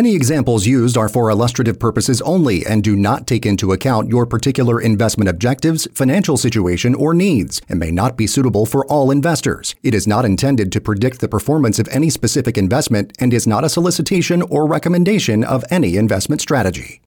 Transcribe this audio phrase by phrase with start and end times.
[0.00, 4.24] Any examples used are for illustrative purposes only and do not take into account your
[4.24, 9.74] particular investment objectives, financial situation, or needs, and may not be suitable for all investors.
[9.82, 13.62] It is not intended to predict the performance of any specific investment and is not
[13.62, 17.02] a solicitation or recommendation of any investment strategy.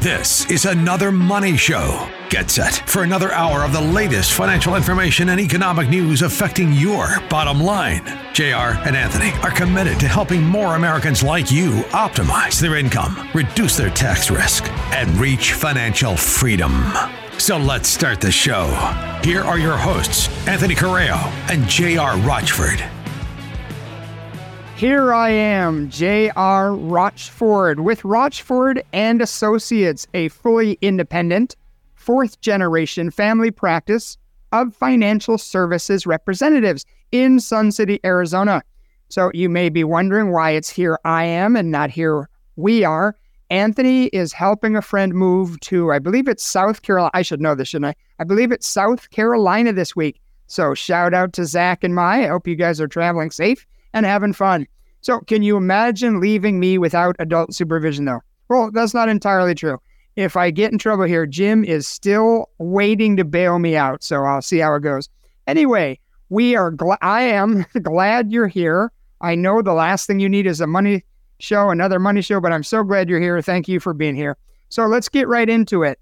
[0.00, 2.10] This is another money show.
[2.32, 7.20] Get set for another hour of the latest financial information and economic news affecting your
[7.28, 8.06] bottom line.
[8.32, 13.76] JR and Anthony are committed to helping more Americans like you optimize their income, reduce
[13.76, 16.72] their tax risk, and reach financial freedom.
[17.36, 18.64] So let's start the show.
[19.22, 21.18] Here are your hosts, Anthony Correa
[21.50, 22.82] and JR Rochford.
[24.74, 26.74] Here I am, J.R.
[26.74, 31.54] Rochford, with Rochford and Associates, a fully independent,
[32.02, 34.18] fourth generation family practice
[34.50, 38.62] of financial services representatives in Sun City, Arizona.
[39.08, 43.16] So you may be wondering why it's here I am and not here we are.
[43.50, 47.10] Anthony is helping a friend move to, I believe it's South Carolina.
[47.14, 47.94] I should know this, shouldn't I?
[48.18, 50.20] I believe it's South Carolina this week.
[50.48, 52.24] So shout out to Zach and Mai.
[52.24, 54.66] I hope you guys are traveling safe and having fun.
[55.02, 58.20] So, can you imagine leaving me without adult supervision, though?
[58.48, 59.78] Well, that's not entirely true.
[60.16, 64.02] If I get in trouble here, Jim is still waiting to bail me out.
[64.02, 65.08] So, I'll see how it goes.
[65.46, 68.92] Anyway, we are glad, I am glad you're here.
[69.20, 71.04] I know the last thing you need is a money
[71.38, 73.40] show, another money show, but I'm so glad you're here.
[73.40, 74.36] Thank you for being here.
[74.68, 75.98] So, let's get right into it.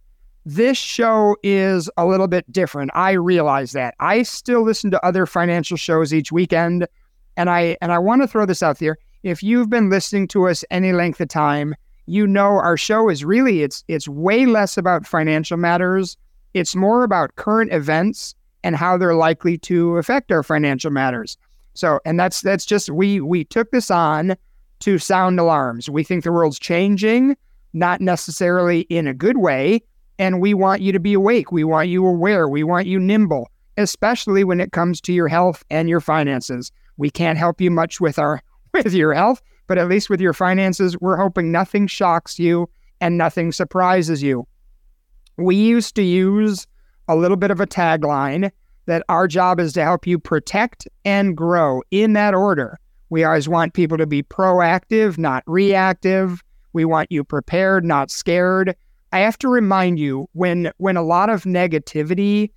[0.46, 2.90] This show is a little bit different.
[2.94, 3.94] I realize that.
[4.00, 6.88] I still listen to other financial shows each weekend.
[7.36, 8.98] And I and I want to throw this out there.
[9.22, 11.74] If you've been listening to us any length of time,
[12.06, 16.16] you know our show is really it's it's way less about financial matters.
[16.54, 21.36] It's more about current events and how they're likely to affect our financial matters.
[21.74, 24.36] So, and that's that's just we we took this on
[24.80, 25.88] to sound alarms.
[25.88, 27.36] We think the world's changing,
[27.72, 29.82] not necessarily in a good way,
[30.18, 31.52] and we want you to be awake.
[31.52, 32.48] We want you aware.
[32.48, 36.72] We want you nimble, especially when it comes to your health and your finances.
[36.96, 38.42] We can't help you much with our
[38.74, 42.68] with your health, but at least with your finances, we're hoping nothing shocks you
[43.00, 44.44] and nothing surprises you.
[45.36, 46.66] We used to use
[47.06, 48.50] a little bit of a tagline
[48.86, 52.80] that our job is to help you protect and grow in that order.
[53.10, 56.42] We always want people to be proactive, not reactive.
[56.72, 58.74] We want you prepared, not scared.
[59.12, 62.50] I have to remind you when when a lot of negativity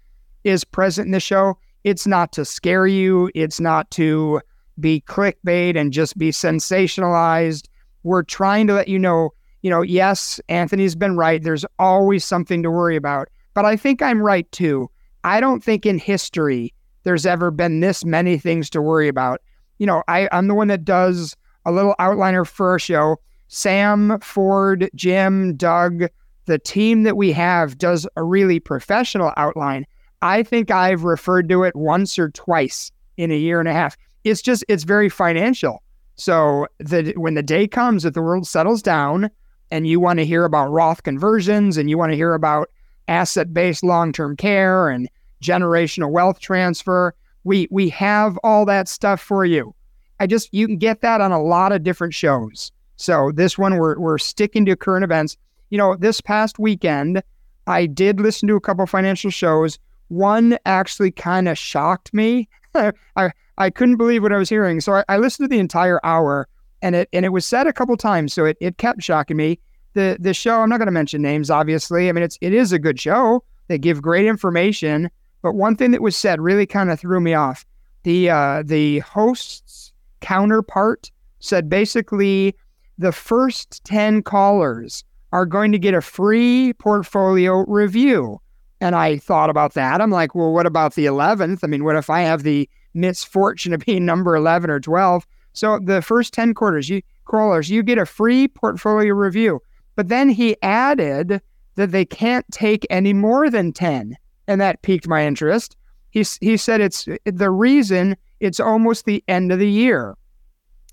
[0.44, 4.41] is present in the show, it's not to scare you, it's not to
[4.79, 7.67] be clickbait and just be sensationalized.
[8.03, 11.41] We're trying to let you know, you know, yes, Anthony's been right.
[11.41, 13.29] There's always something to worry about.
[13.53, 14.89] But I think I'm right too.
[15.23, 16.73] I don't think in history
[17.03, 19.41] there's ever been this many things to worry about.
[19.78, 21.35] You know, I, I'm the one that does
[21.66, 23.17] a little outliner for our show.
[23.47, 26.05] Sam, Ford, Jim, Doug,
[26.45, 29.85] the team that we have does a really professional outline.
[30.22, 33.97] I think I've referred to it once or twice in a year and a half.
[34.23, 35.84] It's just it's very financial.
[36.16, 39.29] So that when the day comes that the world settles down
[39.72, 42.69] and you want to hear about Roth conversions and you want to hear about
[43.07, 45.09] asset-based long-term care and
[45.41, 49.73] generational wealth transfer, we we have all that stuff for you.
[50.19, 52.72] I just you can get that on a lot of different shows.
[52.95, 55.35] So this one we're we're sticking to current events.
[55.69, 57.23] You know, this past weekend
[57.66, 59.79] I did listen to a couple financial shows
[60.09, 62.47] one actually kind of shocked me.
[62.75, 64.81] I I couldn't believe what I was hearing.
[64.81, 66.47] So I, I, listened to the entire hour
[66.81, 69.59] and it and it was said a couple times, so it, it kept shocking me.
[69.94, 72.09] The the show, I'm not gonna mention names, obviously.
[72.09, 73.44] I mean it's it is a good show.
[73.67, 75.09] They give great information.
[75.41, 77.66] But one thing that was said really kind of threw me off.
[78.03, 82.55] The uh, the host's counterpart said basically
[82.97, 88.40] the first 10 callers are going to get a free portfolio review.
[88.84, 90.02] And I thought about that.
[90.02, 91.60] I'm like, well, what about the 11th?
[91.64, 95.26] I mean, what if I have the misfortune of being number 11 or 12?
[95.54, 99.62] So the first 10 quarters, you crawlers, you get a free portfolio review.
[99.96, 101.41] But then he added
[101.76, 104.18] that they can't take any more than 10.
[104.50, 105.78] And that piqued my interest.
[106.09, 110.18] He, he said it's the reason it's almost the end of the year.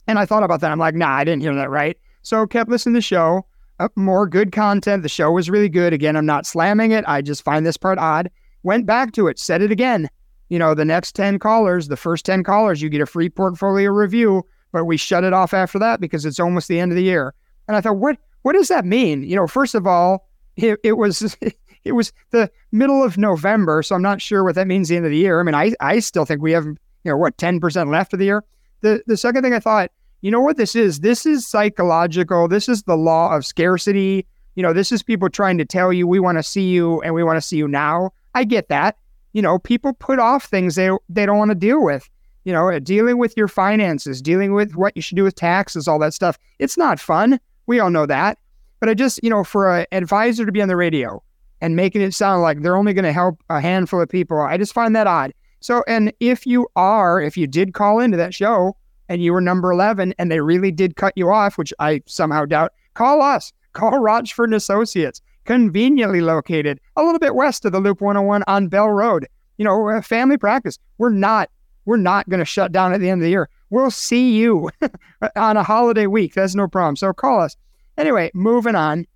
[0.07, 0.71] And I thought about that.
[0.71, 1.99] I'm like, nah, I didn't hear that right.
[2.23, 3.47] So kept listening to the show
[3.97, 5.03] more good content.
[5.03, 5.93] The show was really good.
[5.93, 7.05] Again, I'm not slamming it.
[7.07, 8.31] I just find this part odd.
[8.63, 10.09] Went back to it, said it again.
[10.49, 13.91] You know, the next 10 callers, the first 10 callers, you get a free portfolio
[13.91, 14.43] review,
[14.73, 17.35] but we shut it off after that because it's almost the end of the year.
[17.69, 19.23] And I thought, what what does that mean?
[19.23, 21.37] You know, first of all, it, it was
[21.85, 25.05] it was the middle of November, so I'm not sure what that means the end
[25.05, 25.41] of the year.
[25.41, 28.25] I mean, I I still think we have, you know, what, 10% left of the
[28.27, 28.45] year.
[28.81, 29.91] The the second thing I thought,
[30.23, 31.01] You know what this is?
[31.01, 32.47] This is psychological.
[32.47, 34.27] This is the law of scarcity.
[34.55, 37.15] You know, this is people trying to tell you we want to see you and
[37.15, 38.13] we want to see you now.
[38.35, 38.99] I get that.
[39.33, 42.09] You know, people put off things they they don't want to deal with.
[42.45, 45.99] You know, dealing with your finances, dealing with what you should do with taxes, all
[46.01, 46.39] that stuff.
[46.59, 47.39] It's not fun.
[47.67, 48.39] We all know that.
[48.81, 51.23] But I just, you know, for an advisor to be on the radio
[51.61, 54.57] and making it sound like they're only going to help a handful of people, I
[54.57, 55.35] just find that odd.
[55.61, 58.75] So, and if you are, if you did call into that show
[59.11, 62.47] and you were number 11 and they really did cut you off, which I somehow
[62.47, 63.53] doubt, call us.
[63.73, 68.89] Call Rochford Associates, conveniently located a little bit west of the Loop 101 on Bell
[68.89, 69.27] Road.
[69.59, 70.79] You know, uh, family practice.
[70.99, 71.51] We're not,
[71.85, 73.49] we're not going to shut down at the end of the year.
[73.69, 74.71] We'll see you
[75.37, 76.35] on a holiday week.
[76.35, 76.97] That's no problem.
[76.97, 77.57] So call us.
[77.99, 79.07] Anyway, moving on.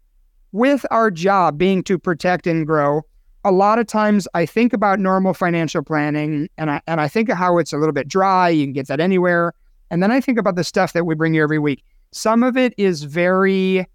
[0.52, 3.02] With our job being to protect and grow,
[3.44, 7.28] a lot of times I think about normal financial planning and I and I think
[7.28, 9.52] of how it's a little bit dry, you can get that anywhere.
[9.90, 11.84] And then I think about the stuff that we bring you every week.
[12.12, 13.86] Some of it is very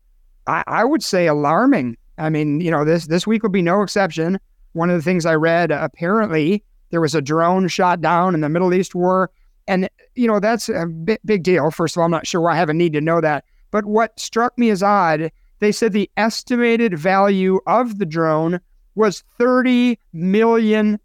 [0.49, 1.97] I, I would say alarming.
[2.17, 4.39] I mean, you know, this this week would be no exception.
[4.73, 8.49] One of the things I read, apparently, there was a drone shot down in the
[8.49, 9.31] Middle East war.
[9.67, 11.69] And, you know, that's a big, big deal.
[11.69, 13.45] First of all, I'm not sure why I have a need to know that.
[13.71, 18.59] But what struck me as odd, they said the estimated value of the drone
[18.95, 20.99] was $30 million.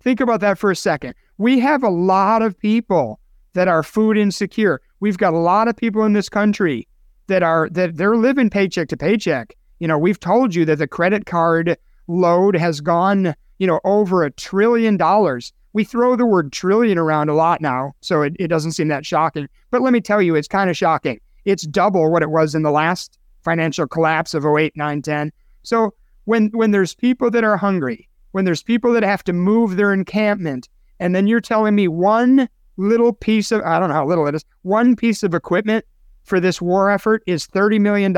[0.00, 1.14] Think about that for a second.
[1.36, 3.20] We have a lot of people
[3.54, 4.80] that are food insecure.
[5.00, 6.86] We've got a lot of people in this country
[7.26, 9.56] that are that they're living paycheck to paycheck.
[9.78, 14.22] You know, we've told you that the credit card load has gone, you know, over
[14.22, 15.52] a trillion dollars.
[15.72, 19.04] We throw the word trillion around a lot now, so it, it doesn't seem that
[19.04, 19.48] shocking.
[19.70, 21.20] But let me tell you, it's kind of shocking.
[21.44, 25.32] It's double what it was in the last financial collapse of 08, 9, 10.
[25.62, 29.76] So when when there's people that are hungry, when there's people that have to move
[29.76, 30.68] their encampment,
[31.00, 34.34] and then you're telling me one little piece of I don't know how little it
[34.34, 35.84] is, one piece of equipment
[36.24, 38.16] for this war effort is $30 million.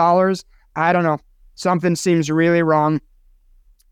[0.77, 1.19] I don't know.
[1.55, 3.01] Something seems really wrong.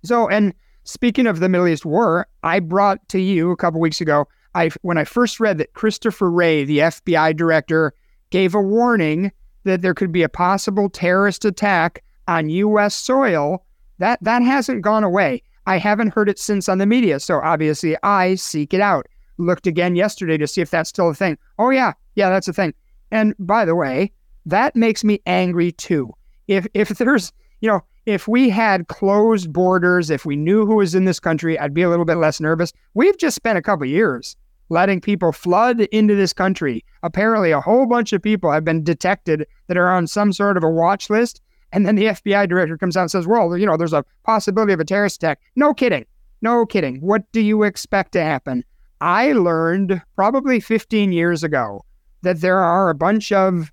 [0.05, 4.01] So, and speaking of the Middle East war, I brought to you a couple weeks
[4.01, 7.93] ago, I when I first read that Christopher Wray, the FBI director,
[8.31, 9.33] gave a warning
[9.65, 13.65] that there could be a possible terrorist attack on US soil,
[13.99, 15.43] that that hasn't gone away.
[15.67, 19.07] I haven't heard it since on the media, so obviously I seek it out.
[19.39, 21.39] Looked again yesterday to see if that's still a thing.
[21.59, 22.75] Oh yeah, yeah, that's a thing.
[23.11, 24.13] And by the way,
[24.47, 26.13] that makes me angry too.
[26.49, 30.95] If if there's, you know, if we had closed borders, if we knew who was
[30.95, 32.73] in this country, I'd be a little bit less nervous.
[32.95, 34.37] We've just spent a couple years
[34.69, 36.85] letting people flood into this country.
[37.03, 40.65] Apparently, a whole bunch of people have been detected that are on some sort of
[40.65, 41.41] a watch list.
[41.73, 44.73] And then the FBI director comes out and says, well, you know, there's a possibility
[44.73, 45.41] of a terrorist attack.
[45.57, 46.07] No kidding.
[46.41, 47.01] No kidding.
[47.01, 48.65] What do you expect to happen?
[49.05, 51.85] I learned probably 15 years ago
[52.23, 53.71] that there are a bunch of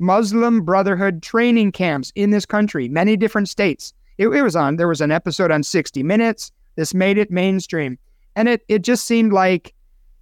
[0.00, 3.94] Muslim Brotherhood training camps in this country, many different states.
[4.18, 6.50] It, it, was on, there was an episode on 60 Minutes.
[6.74, 7.96] This made it mainstream.
[8.34, 9.72] And it, it just seemed like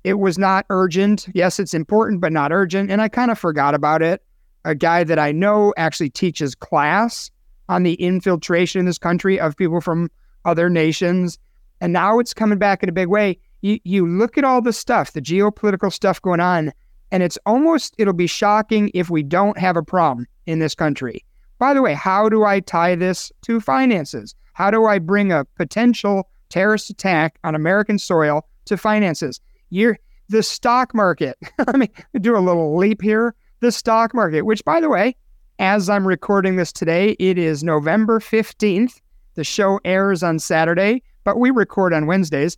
[0.05, 1.27] it was not urgent.
[1.33, 2.91] Yes, it's important, but not urgent.
[2.91, 4.23] And I kind of forgot about it.
[4.67, 7.31] A guy that I know actually teaches class
[7.71, 10.11] on the infiltration in this country of people from
[10.45, 11.39] other nations.
[11.81, 13.39] And now it's coming back in a big way.
[13.63, 16.73] You, you look at all the stuff, the geopolitical stuff going on,
[17.11, 21.25] and it's almost, it'll be shocking if we don't have a problem in this country.
[21.59, 24.35] By the way, how do I tie this to finances?
[24.55, 29.41] How do I bring a potential terrorist attack on American soil to finances?
[29.69, 29.99] You're,
[30.29, 31.37] the stock market,
[31.67, 31.91] let me
[32.21, 33.35] do a little leap here.
[33.61, 35.17] The stock market, which, by the way,
[35.59, 39.01] as I'm recording this today, it is November 15th.
[39.35, 42.57] The show airs on Saturday, but we record on Wednesdays.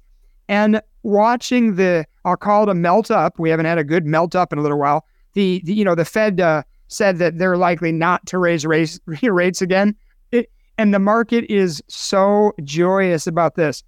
[0.49, 3.39] And watching the, I'll call it a melt up.
[3.39, 5.07] We haven't had a good melt up in a little while.
[5.35, 9.01] The, the you know, the Fed uh, said that they're likely not to raise raise
[9.23, 9.97] rates again.
[10.31, 13.83] It, and the market is so joyous about this.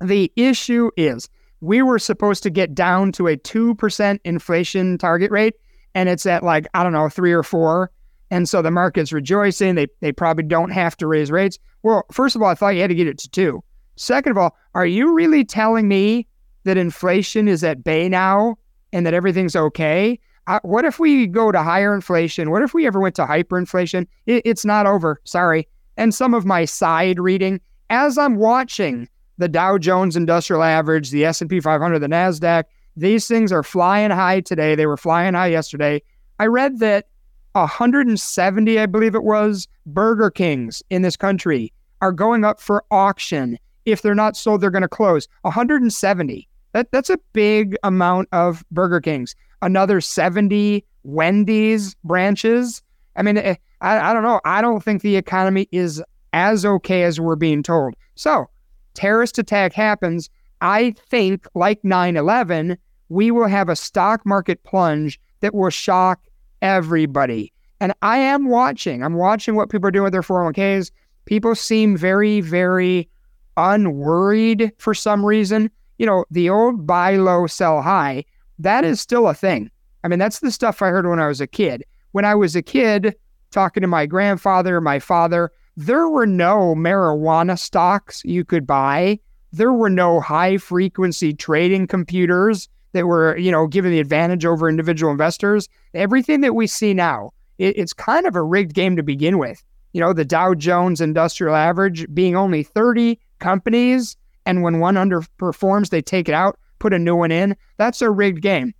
[0.00, 1.28] The issue is
[1.60, 5.54] we were supposed to get down to a 2% inflation target rate,
[5.94, 7.90] and it's at like, I don't know, three or four.
[8.30, 9.74] And so the market's rejoicing.
[9.74, 11.58] They, they probably don't have to raise rates.
[11.82, 13.62] Well, first of all, I thought you had to get it to two.
[13.96, 16.26] Second of all, are you really telling me
[16.64, 18.56] that inflation is at bay now
[18.92, 20.18] and that everything's okay?
[20.46, 22.50] Uh, what if we go to higher inflation?
[22.50, 24.06] What if we ever went to hyperinflation?
[24.26, 25.20] It, it's not over.
[25.24, 25.68] Sorry.
[25.96, 29.08] And some of my side reading as I'm watching
[29.38, 32.64] the Dow Jones Industrial Average, the S&P 500, the Nasdaq,
[32.96, 34.74] these things are flying high today.
[34.74, 36.02] They were flying high yesterday.
[36.38, 37.06] I read that
[37.52, 43.58] 170, I believe it was, Burger Kings in this country are going up for auction
[43.84, 45.28] if they're not sold, they're going to close.
[45.42, 46.48] 170.
[46.72, 49.34] That that's a big amount of Burger Kings.
[49.60, 52.82] another 70 Wendy's branches.
[53.16, 54.40] I mean, eh, I, I don't know.
[54.44, 57.94] I don't think the economy is as okay as we're being told.
[58.14, 58.48] So,
[58.94, 60.30] terrorist attack happens.
[60.60, 66.20] I think, like 9 11, we will have a stock market plunge that will shock
[66.62, 67.52] everybody.
[67.80, 69.02] And I am watching.
[69.02, 70.92] I'm watching what people are doing with their 401ks.
[71.24, 73.08] People seem very, very
[73.56, 75.70] unworried for some reason.
[75.98, 78.24] You know, the old buy low, sell high,
[78.58, 79.70] that is still a thing.
[80.04, 81.84] I mean, that's the stuff I heard when I was a kid.
[82.12, 83.14] When I was a kid,
[83.50, 89.18] talking to my grandfather, my father, there were no marijuana stocks you could buy.
[89.52, 94.68] There were no high frequency trading computers that were, you know, given the advantage over
[94.68, 95.68] individual investors.
[95.94, 99.62] Everything that we see now, it, it's kind of a rigged game to begin with.
[99.92, 105.90] You know, the Dow Jones Industrial Average being only 30 companies, and when one underperforms,
[105.90, 107.56] they take it out, put a new one in.
[107.76, 108.72] That's a rigged game.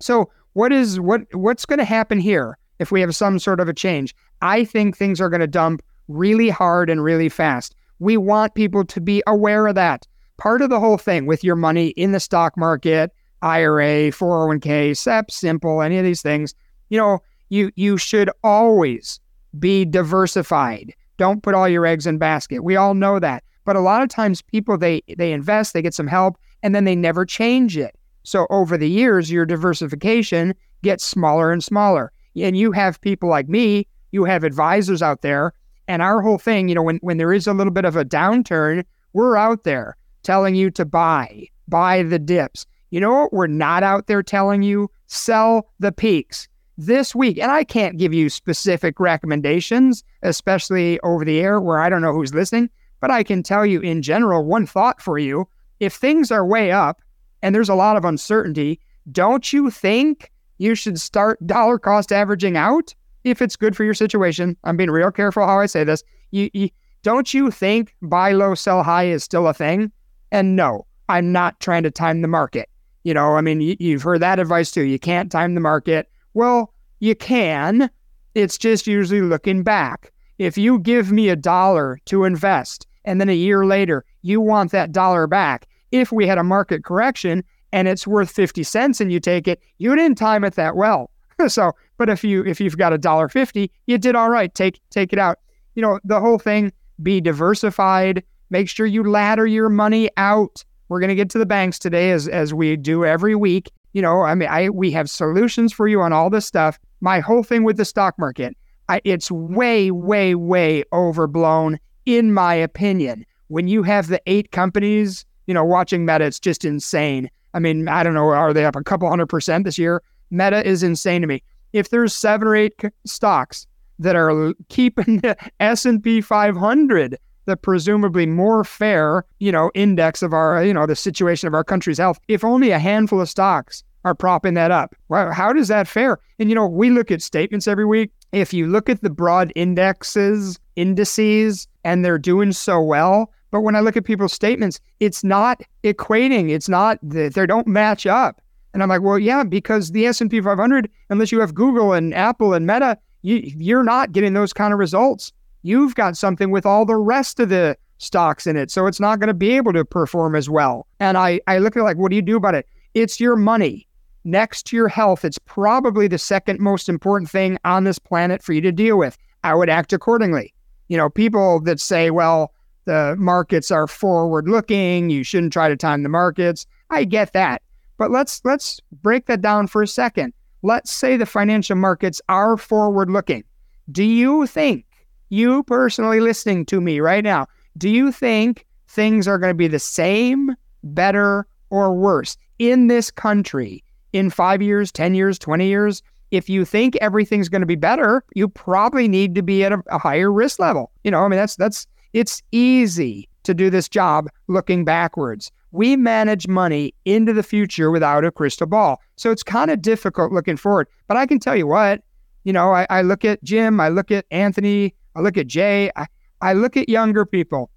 [0.00, 3.68] So, what is what what's going to happen here if we have some sort of
[3.68, 4.14] a change?
[4.42, 7.74] I think things are going to dump really hard and really fast.
[7.98, 10.06] We want people to be aware of that.
[10.36, 13.12] Part of the whole thing with your money in the stock market,
[13.42, 16.54] IRA, 401k, SEP, simple, any of these things,
[16.88, 19.20] you know, you you should always
[19.58, 20.92] be diversified.
[21.16, 22.64] Don't put all your eggs in basket.
[22.64, 23.44] We all know that.
[23.64, 26.84] But a lot of times people they they invest, they get some help, and then
[26.84, 27.94] they never change it.
[28.22, 32.12] So over the years, your diversification gets smaller and smaller.
[32.36, 35.52] And you have people like me, you have advisors out there,
[35.86, 38.04] and our whole thing, you know, when when there is a little bit of a
[38.04, 42.66] downturn, we're out there telling you to buy, buy the dips.
[42.90, 43.32] You know what?
[43.32, 47.38] We're not out there telling you sell the peaks this week.
[47.38, 52.12] And I can't give you specific recommendations, especially over the air where I don't know
[52.12, 52.70] who's listening,
[53.04, 55.46] but I can tell you in general one thought for you.
[55.78, 57.02] If things are way up
[57.42, 58.80] and there's a lot of uncertainty,
[59.12, 63.92] don't you think you should start dollar cost averaging out if it's good for your
[63.92, 64.56] situation?
[64.64, 66.02] I'm being real careful how I say this.
[66.30, 66.70] You, you
[67.02, 69.92] don't you think buy low, sell high is still a thing?
[70.32, 72.70] And no, I'm not trying to time the market.
[73.02, 74.84] You know, I mean, you, you've heard that advice too.
[74.84, 76.08] You can't time the market.
[76.32, 77.90] Well, you can.
[78.34, 80.10] It's just usually looking back.
[80.38, 84.70] If you give me a dollar to invest and then a year later you want
[84.72, 89.12] that dollar back, if we had a market correction and it's worth 50 cents and
[89.12, 91.10] you take it, you didn't time it that well.
[91.48, 94.54] so, but if you if you've got a dollar 50, you did all right.
[94.54, 95.38] Take take it out.
[95.74, 100.64] You know, the whole thing be diversified, make sure you ladder your money out.
[100.88, 103.70] We're going to get to the banks today as as we do every week.
[103.92, 106.78] You know, I mean, I we have solutions for you on all this stuff.
[107.00, 108.56] My whole thing with the stock market,
[108.88, 113.24] I, it's way, way, way overblown, in my opinion.
[113.48, 117.30] When you have the eight companies, you know, watching Meta, it's just insane.
[117.52, 120.02] I mean, I don't know, are they up a couple hundred percent this year?
[120.30, 121.42] Meta is insane to me.
[121.72, 123.66] If there's seven or eight stocks
[123.98, 130.64] that are keeping the S&P 500 the presumably more fair, you know, index of our,
[130.64, 132.18] you know, the situation of our country's health.
[132.28, 136.18] If only a handful of stocks are propping that up, well, how does that fare?
[136.38, 138.10] And you know, we look at statements every week.
[138.32, 143.76] If you look at the broad indexes, indices, and they're doing so well, but when
[143.76, 146.50] I look at people's statements, it's not equating.
[146.50, 148.40] It's not that they don't match up.
[148.72, 152.54] And I'm like, well, yeah, because the S&P 500, unless you have Google and Apple
[152.54, 155.32] and Meta, you, you're not getting those kind of results
[155.64, 158.70] you've got something with all the rest of the stocks in it.
[158.70, 160.86] So it's not going to be able to perform as well.
[161.00, 162.68] And I, I look at like, what do you do about it?
[162.92, 163.88] It's your money.
[164.24, 168.52] Next to your health, it's probably the second most important thing on this planet for
[168.52, 169.18] you to deal with.
[169.42, 170.53] I would act accordingly.
[170.88, 172.52] You know, people that say, well,
[172.84, 176.66] the markets are forward looking, you shouldn't try to time the markets.
[176.90, 177.62] I get that.
[177.96, 180.34] But let's let's break that down for a second.
[180.62, 183.44] Let's say the financial markets are forward looking.
[183.90, 184.84] Do you think
[185.28, 189.68] you personally listening to me right now, do you think things are going to be
[189.68, 196.02] the same, better, or worse in this country in five years, 10 years, 20 years?
[196.34, 199.82] If you think everything's going to be better, you probably need to be at a,
[199.88, 200.90] a higher risk level.
[201.04, 205.52] You know, I mean, that's, that's, it's easy to do this job looking backwards.
[205.70, 209.00] We manage money into the future without a crystal ball.
[209.16, 210.88] So it's kind of difficult looking forward.
[211.08, 212.02] But I can tell you what,
[212.44, 215.90] you know, I, I look at Jim, I look at Anthony, I look at Jay,
[215.96, 216.06] I,
[216.40, 217.70] I look at younger people,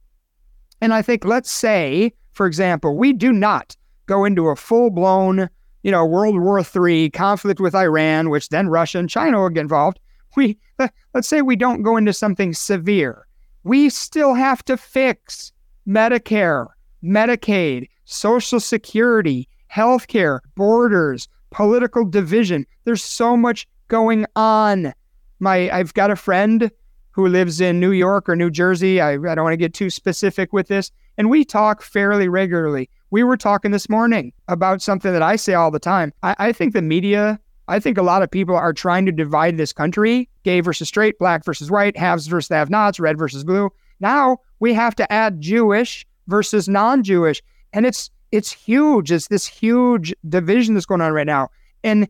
[0.81, 3.75] and I think, let's say, for example, we do not
[4.07, 5.49] go into a full blown,
[5.87, 9.61] you know, World War III conflict with Iran, which then Russia and China will get
[9.61, 10.01] involved.
[10.35, 10.59] We
[11.13, 13.25] let's say we don't go into something severe.
[13.63, 15.53] We still have to fix
[15.87, 16.67] Medicare,
[17.01, 22.65] Medicaid, Social Security, healthcare, borders, political division.
[22.83, 24.93] There's so much going on.
[25.39, 26.69] My I've got a friend
[27.11, 28.99] who lives in New York or New Jersey.
[28.99, 30.91] I, I don't want to get too specific with this.
[31.17, 32.89] And we talk fairly regularly.
[33.09, 36.13] We were talking this morning about something that I say all the time.
[36.23, 39.57] I, I think the media, I think a lot of people are trying to divide
[39.57, 43.69] this country gay versus straight, black versus white, haves versus have nots, red versus blue.
[43.99, 47.41] Now we have to add Jewish versus non Jewish.
[47.73, 49.11] And it's it's huge.
[49.11, 51.49] It's this huge division that's going on right now.
[51.83, 52.07] And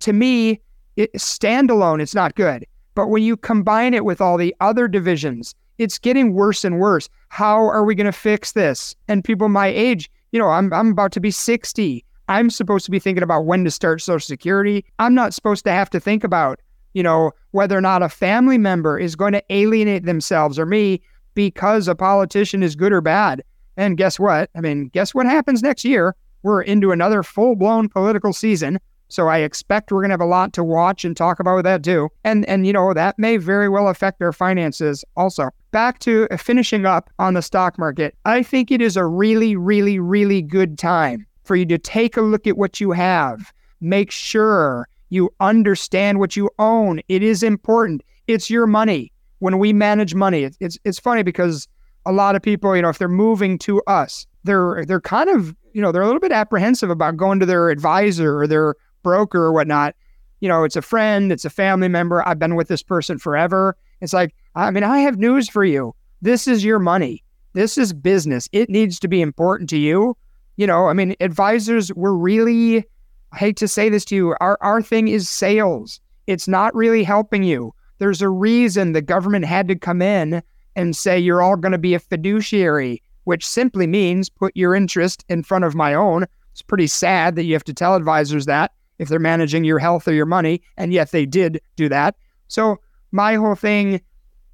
[0.00, 0.60] to me,
[0.96, 2.66] it, standalone, it's not good.
[2.94, 7.08] But when you combine it with all the other divisions, it's getting worse and worse.
[7.28, 8.96] How are we going to fix this?
[9.06, 12.04] And people my age, you know, I'm, I'm about to be 60.
[12.28, 14.84] I'm supposed to be thinking about when to start Social Security.
[14.98, 16.60] I'm not supposed to have to think about,
[16.92, 21.00] you know, whether or not a family member is going to alienate themselves or me
[21.34, 23.42] because a politician is good or bad.
[23.76, 24.50] And guess what?
[24.54, 26.14] I mean, guess what happens next year?
[26.42, 28.78] We're into another full blown political season.
[29.08, 31.64] So I expect we're going to have a lot to watch and talk about with
[31.64, 32.10] that too.
[32.24, 35.50] And and you know, that may very well affect our finances also.
[35.70, 38.16] Back to finishing up on the stock market.
[38.24, 42.20] I think it is a really really really good time for you to take a
[42.20, 43.52] look at what you have.
[43.80, 47.00] Make sure you understand what you own.
[47.08, 48.02] It is important.
[48.26, 49.12] It's your money.
[49.38, 51.66] When we manage money, it's it's, it's funny because
[52.04, 55.54] a lot of people, you know, if they're moving to us, they're they're kind of,
[55.72, 59.44] you know, they're a little bit apprehensive about going to their advisor or their broker
[59.44, 59.94] or whatnot.
[60.40, 62.26] You know, it's a friend, it's a family member.
[62.26, 63.76] I've been with this person forever.
[64.00, 65.94] It's like, I mean, I have news for you.
[66.22, 67.24] This is your money.
[67.54, 68.48] This is business.
[68.52, 70.16] It needs to be important to you.
[70.56, 72.84] You know, I mean, advisors were really,
[73.32, 76.00] I hate to say this to you, our, our thing is sales.
[76.26, 77.74] It's not really helping you.
[77.98, 80.42] There's a reason the government had to come in
[80.76, 85.24] and say you're all going to be a fiduciary, which simply means put your interest
[85.28, 86.26] in front of my own.
[86.52, 90.08] It's pretty sad that you have to tell advisors that if they're managing your health
[90.08, 92.16] or your money, and yet they did do that.
[92.48, 92.78] So,
[93.12, 94.00] my whole thing,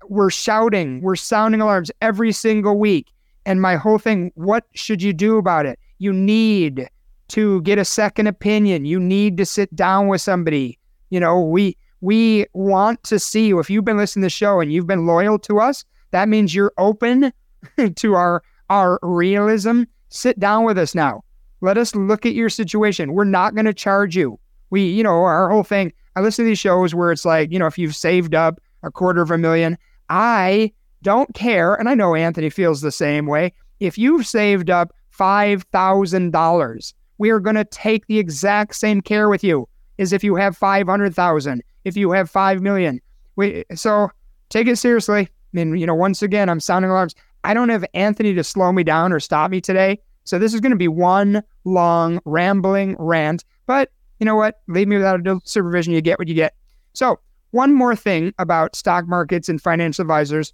[0.09, 3.13] we're shouting, we're sounding alarms every single week.
[3.47, 5.79] And my whole thing, what should you do about it?
[5.99, 6.89] You need
[7.29, 8.85] to get a second opinion.
[8.85, 10.79] You need to sit down with somebody.
[11.11, 13.59] You know, we we want to see you.
[13.59, 16.55] If you've been listening to the show and you've been loyal to us, that means
[16.55, 17.33] you're open
[17.97, 19.83] to our our realism.
[20.11, 21.25] Sit down with us now.
[21.65, 23.15] Let us look at your situation.
[23.15, 24.39] We're not going to charge you.
[24.69, 25.95] We, you know, our whole thing.
[26.15, 28.91] I listen to these shows where it's like, you know, if you've saved up a
[28.91, 29.79] quarter of a million,
[30.11, 33.55] I don't care, and I know Anthony feels the same way.
[33.81, 39.01] If you've saved up five thousand dollars, we are going to take the exact same
[39.01, 39.67] care with you
[39.99, 41.63] as if you have five hundred thousand.
[41.85, 43.01] If you have five million,
[43.37, 44.11] we so
[44.51, 45.23] take it seriously.
[45.23, 47.15] I mean, you know, once again, I'm sounding alarms.
[47.43, 49.99] I don't have Anthony to slow me down or stop me today.
[50.25, 53.45] So this is going to be one long rambling rant.
[53.67, 54.61] But you know what?
[54.69, 55.93] Leave me without supervision.
[55.93, 56.55] You get what you get.
[56.95, 60.53] So, one more thing about stock markets and financial advisors.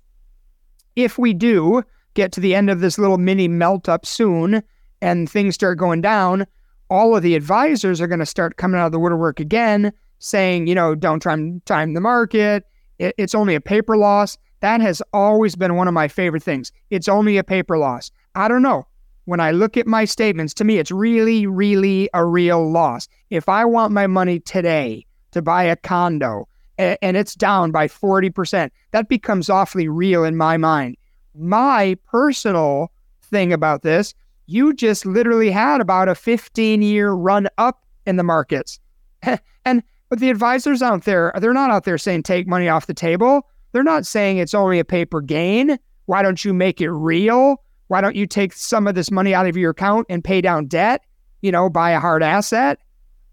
[0.96, 1.82] If we do
[2.14, 4.62] get to the end of this little mini melt up soon
[5.00, 6.46] and things start going down,
[6.90, 10.66] all of the advisors are going to start coming out of the woodwork again saying,
[10.66, 12.64] you know, don't time, time the market.
[12.98, 14.36] it's only a paper loss.
[14.60, 16.70] That has always been one of my favorite things.
[16.90, 18.10] It's only a paper loss.
[18.34, 18.86] I don't know.
[19.30, 23.06] When I look at my statements, to me, it's really, really a real loss.
[23.30, 28.72] If I want my money today to buy a condo and it's down by 40%,
[28.90, 30.96] that becomes awfully real in my mind.
[31.32, 32.90] My personal
[33.22, 34.14] thing about this,
[34.46, 38.80] you just literally had about a 15 year run up in the markets.
[39.64, 42.94] and but the advisors out there, they're not out there saying take money off the
[42.94, 43.46] table.
[43.70, 45.78] They're not saying it's only a paper gain.
[46.06, 47.62] Why don't you make it real?
[47.90, 50.66] Why don't you take some of this money out of your account and pay down
[50.66, 51.02] debt?
[51.42, 52.78] You know, buy a hard asset.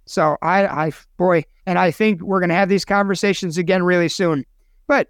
[0.08, 4.10] So I, I, boy, and I think we're going to have these conversations again really
[4.10, 4.48] soon.
[4.88, 5.10] But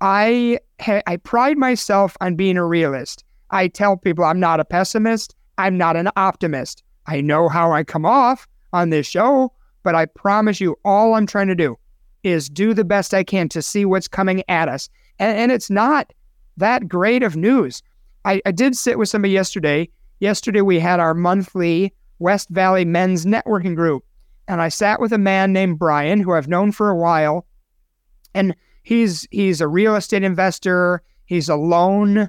[0.00, 0.58] I,
[1.06, 3.22] I pride myself on being a realist.
[3.50, 5.36] I tell people I'm not a pessimist.
[5.58, 6.82] I'm not an optimist.
[7.06, 9.52] I know how I come off on this show,
[9.84, 11.78] but I promise you, all I'm trying to do
[12.24, 14.88] is do the best I can to see what's coming at us.
[15.20, 16.12] And, and it's not
[16.56, 17.80] that great of news.
[18.24, 19.88] I, I did sit with somebody yesterday.
[20.20, 24.04] Yesterday, we had our monthly West Valley Men's Networking Group.
[24.48, 27.46] And I sat with a man named Brian, who I've known for a while.
[28.34, 31.02] And he's he's a real estate investor.
[31.26, 32.28] He's a loan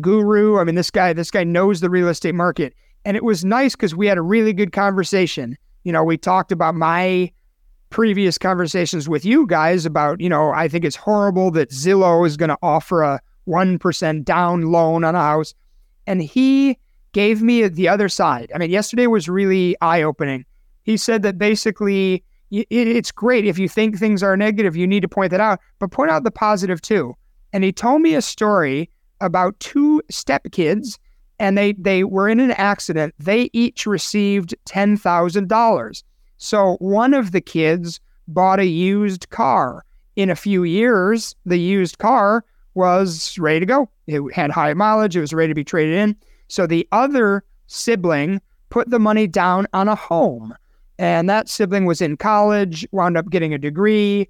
[0.00, 0.58] guru.
[0.58, 2.74] I mean, this guy, this guy knows the real estate market.
[3.04, 5.56] And it was nice because we had a really good conversation.
[5.84, 7.30] You know, we talked about my
[7.90, 12.36] previous conversations with you guys about, you know, I think it's horrible that Zillow is
[12.36, 15.54] going to offer a 1% down loan on a house.
[16.06, 16.78] And he
[17.12, 18.52] gave me the other side.
[18.54, 20.44] I mean, yesterday was really eye opening.
[20.84, 25.08] he said that basically it's great if you think things are negative, you need to
[25.08, 27.14] point that out, but point out the positive too.
[27.52, 30.98] And he told me a story about two stepkids
[31.38, 33.14] and they they were in an accident.
[33.18, 36.02] They each received $10,000.
[36.38, 39.84] So one of the kids bought a used car.
[40.16, 42.44] In a few years, the used car
[42.78, 43.90] was ready to go.
[44.06, 46.16] It had high mileage, it was ready to be traded in.
[46.46, 50.54] So the other sibling put the money down on a home.
[50.98, 54.28] And that sibling was in college, wound up getting a degree,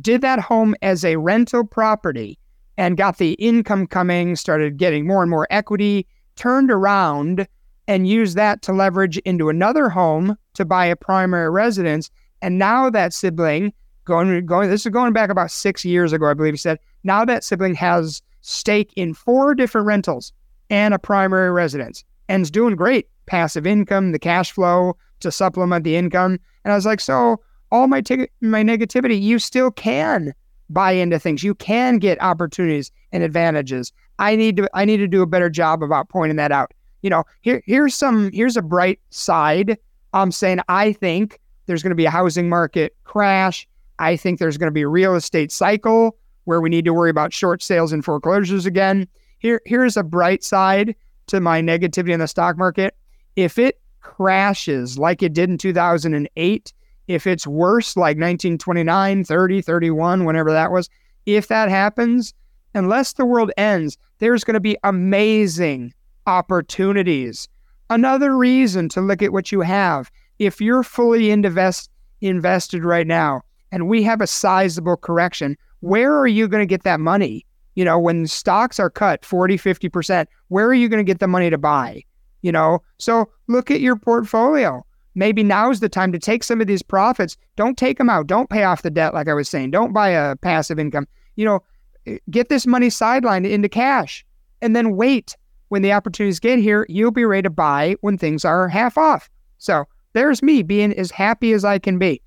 [0.00, 2.38] did that home as a rental property
[2.78, 7.46] and got the income coming, started getting more and more equity, turned around
[7.88, 12.10] and used that to leverage into another home to buy a primary residence.
[12.40, 13.72] And now that sibling,
[14.04, 17.24] going going this is going back about six years ago, I believe he said, now
[17.24, 20.32] that sibling has stake in four different rentals
[20.70, 23.08] and a primary residence and is doing great.
[23.26, 26.38] Passive income, the cash flow to supplement the income.
[26.64, 30.34] And I was like, so all my t- my negativity, you still can
[30.70, 31.42] buy into things.
[31.42, 33.92] You can get opportunities and advantages.
[34.18, 36.72] I need to I need to do a better job about pointing that out.
[37.02, 39.78] You know, here here's some here's a bright side.
[40.12, 43.66] I'm saying I think there's going to be a housing market crash.
[43.98, 47.10] I think there's going to be a real estate cycle where we need to worry
[47.10, 49.08] about short sales and foreclosures again.
[49.38, 50.94] Here here's a bright side
[51.28, 52.94] to my negativity in the stock market.
[53.36, 56.72] If it crashes like it did in 2008,
[57.08, 60.88] if it's worse like 1929, 30, 31, whenever that was,
[61.26, 62.34] if that happens,
[62.74, 65.92] unless the world ends, there's going to be amazing
[66.26, 67.48] opportunities.
[67.90, 70.10] Another reason to look at what you have.
[70.38, 76.26] If you're fully invest, invested right now and we have a sizable correction, where are
[76.26, 77.46] you going to get that money?
[77.74, 81.28] You know, when stocks are cut 40, 50%, where are you going to get the
[81.28, 82.02] money to buy?
[82.42, 86.66] You know, so look at your portfolio maybe now's the time to take some of
[86.66, 87.36] these profits.
[87.56, 88.26] Don't take them out.
[88.26, 89.70] Don't pay off the debt, like I was saying.
[89.70, 91.06] Don't buy a passive income.
[91.36, 91.60] You know,
[92.06, 94.24] eh, get this money sidelined into cash
[94.60, 95.36] and then wait.
[95.68, 99.30] When the opportunities get here, you'll be ready to buy when things are half off.
[99.56, 102.20] So there's me being as happy as I can be.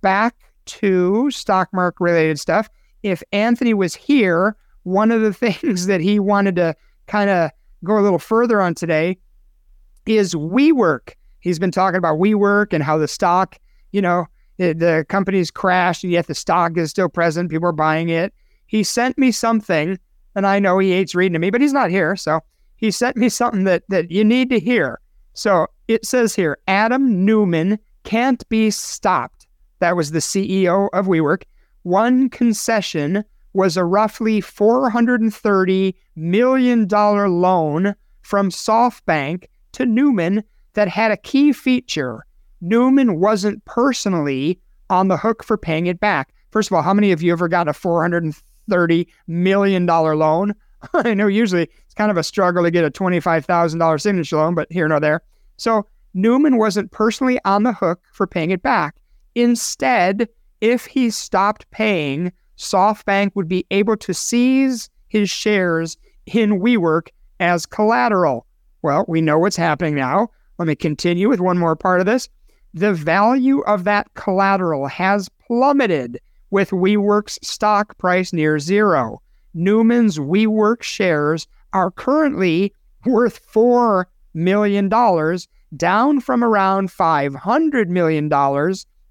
[0.00, 2.70] Back to stock market related stuff.
[3.02, 6.74] If Anthony was here, one of the things that he wanted to
[7.06, 7.50] kind of
[7.84, 9.18] go a little further on today
[10.06, 13.58] is WeWork He's been talking about WeWork and how the stock,
[13.92, 14.26] you know,
[14.58, 17.50] it, the company's crashed, and yet the stock is still present.
[17.50, 18.32] People are buying it.
[18.66, 19.98] He sent me something,
[20.34, 22.14] and I know he hates reading to me, but he's not here.
[22.14, 22.40] So
[22.76, 25.00] he sent me something that, that you need to hear.
[25.32, 29.46] So it says here Adam Neumann can't be stopped.
[29.78, 31.44] That was the CEO of WeWork.
[31.82, 41.16] One concession was a roughly $430 million loan from SoftBank to Neumann that had a
[41.16, 42.24] key feature.
[42.60, 46.32] Neumann wasn't personally on the hook for paying it back.
[46.50, 50.54] First of all, how many of you ever got a $430 million loan?
[50.94, 54.70] I know usually it's kind of a struggle to get a $25,000 signature loan, but
[54.70, 55.22] here nor there.
[55.56, 58.96] So Neumann wasn't personally on the hook for paying it back.
[59.34, 60.28] Instead,
[60.60, 65.96] if he stopped paying, SoftBank would be able to seize his shares
[66.26, 67.08] in WeWork
[67.40, 68.46] as collateral.
[68.82, 70.28] Well, we know what's happening now.
[70.58, 72.28] Let me continue with one more part of this.
[72.74, 76.20] The value of that collateral has plummeted
[76.50, 79.22] with WeWork's stock price near zero.
[79.54, 82.74] Neumann's WeWork shares are currently
[83.06, 88.30] worth $4 million, down from around $500 million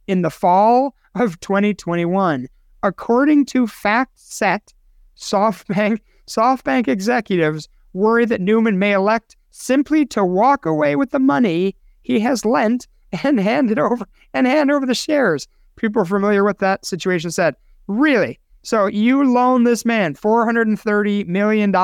[0.07, 2.47] in the fall of 2021.
[2.83, 4.73] According to FactSet,
[5.17, 11.75] SoftBank, SoftBank executives worry that Neumann may elect simply to walk away with the money
[12.01, 12.87] he has lent
[13.23, 15.47] and hand it over and hand over the shares.
[15.75, 17.55] People familiar with that situation said,
[17.87, 18.39] really?
[18.63, 21.75] So you loan this man $430 million.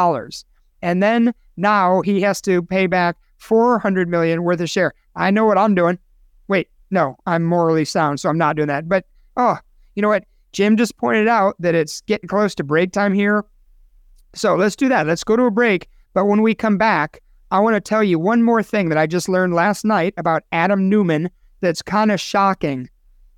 [0.81, 4.93] And then now he has to pay back 400 million worth of share.
[5.15, 5.97] I know what I'm doing.
[6.47, 8.87] Wait, no, I'm morally sound, so I'm not doing that.
[8.87, 9.05] But
[9.37, 9.57] oh,
[9.95, 10.25] you know what?
[10.51, 13.45] Jim just pointed out that it's getting close to break time here.
[14.33, 15.07] So let's do that.
[15.07, 15.89] Let's go to a break.
[16.13, 17.21] But when we come back,
[17.51, 20.43] I want to tell you one more thing that I just learned last night about
[20.51, 21.29] Adam Neumann
[21.61, 22.89] that's kind of shocking.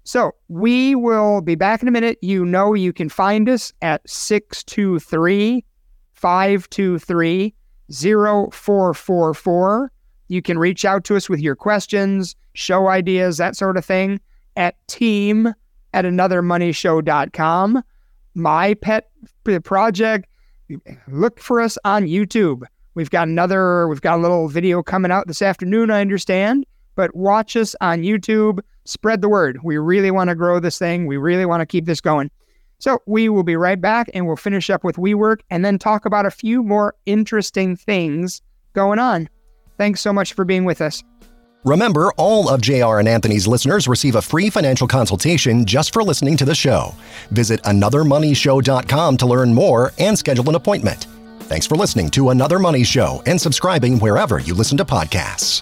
[0.03, 2.17] So we will be back in a minute.
[2.21, 5.65] You know, you can find us at 623
[6.13, 7.53] 523
[7.91, 9.91] 0444.
[10.29, 14.19] You can reach out to us with your questions, show ideas, that sort of thing
[14.55, 15.53] at team
[15.93, 17.83] at anothermoneyshow.com.
[18.35, 19.09] My pet
[19.63, 20.27] project,
[21.07, 22.63] look for us on YouTube.
[22.93, 26.65] We've got another, we've got a little video coming out this afternoon, I understand.
[26.97, 28.59] but watch us on YouTube.
[28.83, 29.59] Spread the word.
[29.63, 31.05] We really want to grow this thing.
[31.05, 32.29] We really want to keep this going.
[32.79, 36.05] So we will be right back and we'll finish up with WeWork and then talk
[36.05, 38.41] about a few more interesting things
[38.73, 39.29] going on.
[39.77, 41.03] Thanks so much for being with us.
[41.67, 46.37] Remember, all of JR and Anthony's listeners receive a free financial consultation just for listening
[46.37, 46.95] to the show.
[47.31, 51.07] Visit anothermoneyshow.com to learn more and schedule an appointment.
[51.41, 55.61] Thanks for listening to Another Money Show and subscribing wherever you listen to podcasts.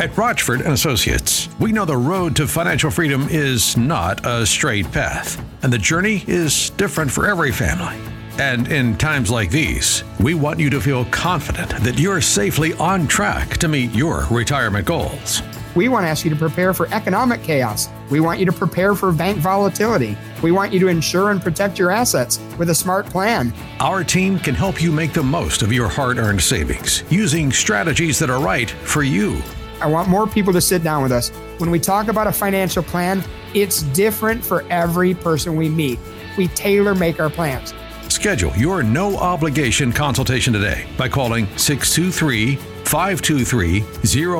[0.00, 4.88] At Rochford and Associates, we know the road to financial freedom is not a straight
[4.92, 7.96] path, and the journey is different for every family.
[8.38, 13.08] And in times like these, we want you to feel confident that you're safely on
[13.08, 15.42] track to meet your retirement goals.
[15.74, 17.88] We want to ask you to prepare for economic chaos.
[18.08, 20.16] We want you to prepare for bank volatility.
[20.44, 23.52] We want you to insure and protect your assets with a smart plan.
[23.80, 28.20] Our team can help you make the most of your hard earned savings using strategies
[28.20, 29.42] that are right for you.
[29.80, 31.30] I want more people to sit down with us.
[31.58, 33.22] When we talk about a financial plan,
[33.54, 35.98] it's different for every person we meet.
[36.36, 37.74] We tailor make our plans.
[38.08, 43.80] Schedule your no obligation consultation today by calling 623 523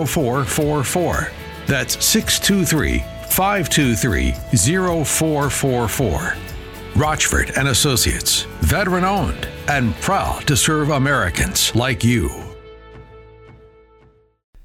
[0.06, 1.30] 0444.
[1.66, 2.98] That's 623
[3.28, 4.32] 523
[5.04, 6.34] 0444.
[6.96, 12.47] Rochford and Associates, veteran owned and proud to serve Americans like you.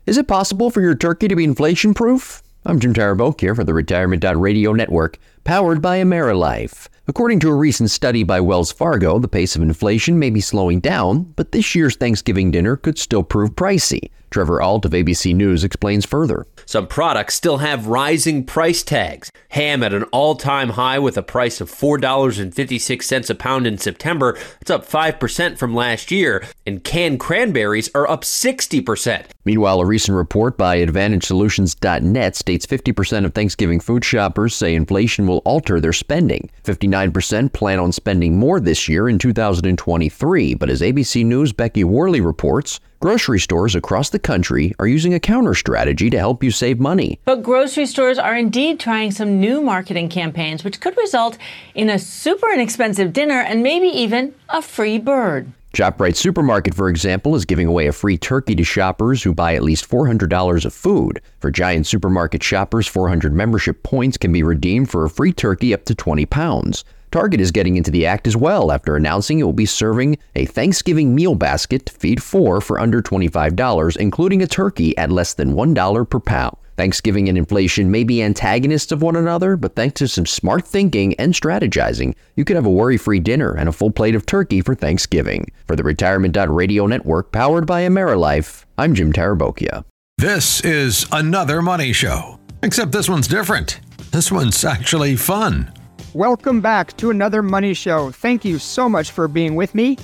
[0.05, 2.43] Is it possible for your turkey to be inflation proof?
[2.65, 6.89] I'm Jim Taraboke here for the Retirement Radio Network, powered by AmeriLife.
[7.07, 10.81] According to a recent study by Wells Fargo, the pace of inflation may be slowing
[10.81, 14.11] down, but this year's Thanksgiving dinner could still prove pricey.
[14.33, 16.47] Trevor Ault of ABC News explains further.
[16.65, 19.31] Some products still have rising price tags.
[19.49, 24.35] Ham at an all time high with a price of $4.56 a pound in September.
[24.59, 26.43] It's up 5% from last year.
[26.65, 29.25] And canned cranberries are up 60%.
[29.45, 35.43] Meanwhile, a recent report by AdvantageSolutions.net states 50% of Thanksgiving food shoppers say inflation will
[35.45, 36.49] alter their spending.
[36.63, 40.55] 59% plan on spending more this year in 2023.
[40.55, 45.19] But as ABC News' Becky Worley reports, Grocery stores across the country are using a
[45.19, 47.19] counter strategy to help you save money.
[47.25, 51.37] But grocery stores are indeed trying some new marketing campaigns, which could result
[51.75, 55.51] in a super inexpensive dinner and maybe even a free bird.
[55.73, 59.63] ShopRite Supermarket, for example, is giving away a free turkey to shoppers who buy at
[59.63, 61.19] least $400 of food.
[61.39, 65.83] For Giant Supermarket shoppers, 400 membership points can be redeemed for a free turkey up
[65.85, 66.85] to 20 pounds.
[67.13, 70.45] Target is getting into the act as well after announcing it will be serving a
[70.45, 75.53] Thanksgiving meal basket to feed four for under $25, including a turkey at less than
[75.53, 76.57] $1 per pound.
[76.75, 81.13] Thanksgiving and inflation may be antagonists of one another, but thanks to some smart thinking
[81.19, 84.61] and strategizing, you could have a worry free dinner and a full plate of turkey
[84.61, 85.51] for Thanksgiving.
[85.67, 89.85] For the Retirement Radio Network, powered by AmeriLife, I'm Jim Tarabokia.
[90.17, 93.81] This is another money show, except this one's different.
[94.09, 95.71] This one's actually fun.
[96.13, 98.11] Welcome back to another Money Show.
[98.11, 99.97] Thank you so much for being with me.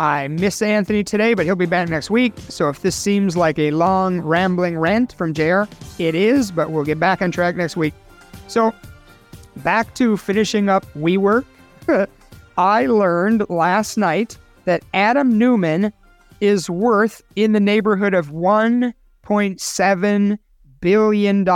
[0.00, 2.32] I miss Anthony today, but he'll be back next week.
[2.48, 5.62] So if this seems like a long, rambling rant from JR,
[6.00, 7.94] it is, but we'll get back on track next week.
[8.48, 8.74] So
[9.58, 11.44] back to finishing up WeWork.
[12.58, 15.92] I learned last night that Adam Neumann
[16.40, 20.38] is worth in the neighborhood of $1.7
[20.80, 21.48] billion.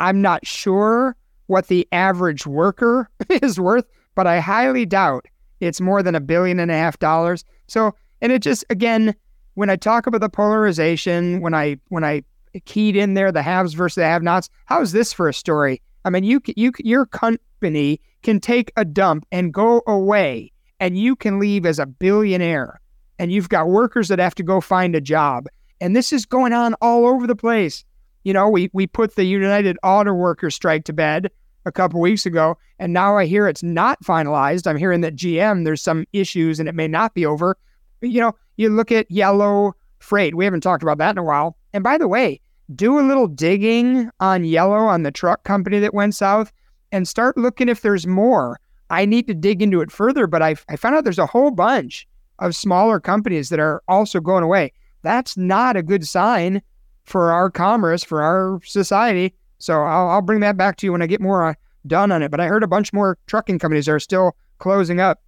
[0.00, 1.16] I'm not sure
[1.48, 3.84] what the average worker is worth,
[4.14, 5.26] but I highly doubt
[5.60, 7.44] it's more than a billion and a half dollars.
[7.66, 9.14] So, and it just again,
[9.54, 12.22] when I talk about the polarization, when I when I
[12.64, 15.82] keyed in there the haves versus the have-nots, how is this for a story?
[16.04, 21.16] I mean, you you your company can take a dump and go away, and you
[21.16, 22.80] can leave as a billionaire,
[23.18, 25.46] and you've got workers that have to go find a job,
[25.80, 27.84] and this is going on all over the place.
[28.28, 31.30] You know, we we put the United Auto Workers strike to bed
[31.64, 34.66] a couple weeks ago, and now I hear it's not finalized.
[34.66, 37.56] I'm hearing that GM there's some issues and it may not be over.
[38.00, 40.34] But, you know, you look at Yellow Freight.
[40.34, 41.56] We haven't talked about that in a while.
[41.72, 42.38] And by the way,
[42.76, 46.52] do a little digging on Yellow on the truck company that went south
[46.92, 48.60] and start looking if there's more.
[48.90, 51.50] I need to dig into it further, but I, I found out there's a whole
[51.50, 52.06] bunch
[52.40, 54.74] of smaller companies that are also going away.
[55.00, 56.60] That's not a good sign
[57.08, 59.34] for our commerce, for our society.
[59.58, 61.54] So I'll, I'll bring that back to you when I get more uh,
[61.86, 62.30] done on it.
[62.30, 65.20] But I heard a bunch more trucking companies are still closing up.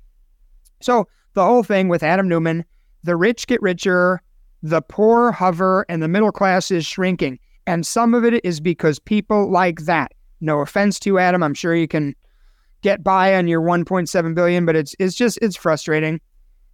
[0.80, 2.64] So the whole thing with Adam Neumann
[3.02, 4.20] the rich get richer,
[4.62, 7.38] the poor hover, and the middle class is shrinking.
[7.66, 10.12] And some of it is because people like that.
[10.40, 11.42] No offense to Adam.
[11.42, 12.14] I'm sure you can
[12.82, 16.20] get by on your 1.7 billion, but it's it's just it's frustrating.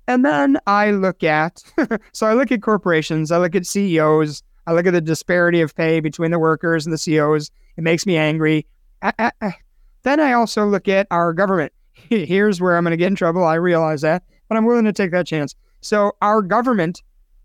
[0.09, 1.63] And then I look at
[2.13, 5.75] so I look at corporations, I look at CEOs, I look at the disparity of
[5.75, 7.51] pay between the workers and the CEOs.
[7.77, 8.67] It makes me angry.
[9.03, 9.55] I, I, I,
[10.03, 11.73] then I also look at our government.
[11.95, 13.45] Here's where I'm going to get in trouble.
[13.45, 15.55] I realize that, but I'm willing to take that chance.
[15.81, 17.03] So our government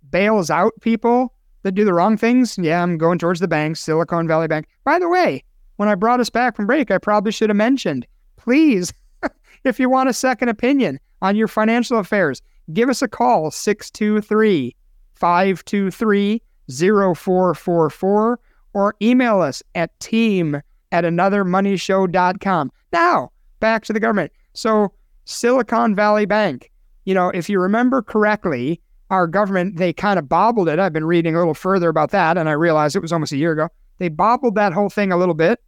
[0.09, 2.57] bails out people that do the wrong things.
[2.57, 4.67] Yeah, I'm going towards the banks, Silicon Valley Bank.
[4.83, 5.43] By the way,
[5.77, 8.05] when I brought us back from break, I probably should have mentioned,
[8.37, 8.93] please,
[9.63, 12.41] if you want a second opinion on your financial affairs,
[12.73, 14.75] give us a call 623
[15.13, 16.41] 523
[16.79, 18.39] 0444
[18.73, 22.71] or email us at team at anothermoneyshow.com.
[22.91, 24.31] Now, back to the government.
[24.53, 24.93] So,
[25.25, 26.71] Silicon Valley Bank,
[27.05, 30.79] you know, if you remember correctly, our government, they kind of bobbled it.
[30.79, 33.37] I've been reading a little further about that, and I realized it was almost a
[33.37, 33.69] year ago.
[33.97, 35.59] They bobbled that whole thing a little bit.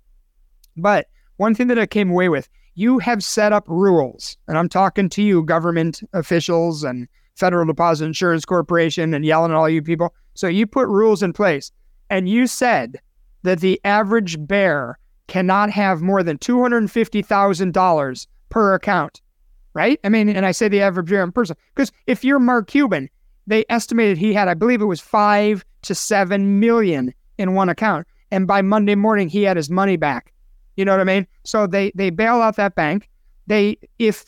[0.78, 4.70] But one thing that I came away with, you have set up rules, and I'm
[4.70, 9.82] talking to you, government officials and Federal Deposit Insurance Corporation, and yelling at all you
[9.82, 10.14] people.
[10.34, 11.72] So you put rules in place,
[12.10, 13.00] and you said
[13.44, 19.22] that the average bear cannot have more than $250,000 per account,
[19.74, 20.00] right?
[20.04, 23.10] I mean, and I say the average bear in person because if you're Mark Cuban,
[23.48, 28.08] they estimated he had, I believe it was five to seven million in one account.
[28.32, 30.34] And by Monday morning, he had his money back.
[30.76, 31.28] You know what I mean?
[31.44, 33.10] So they they bail out that bank.
[33.46, 34.26] They if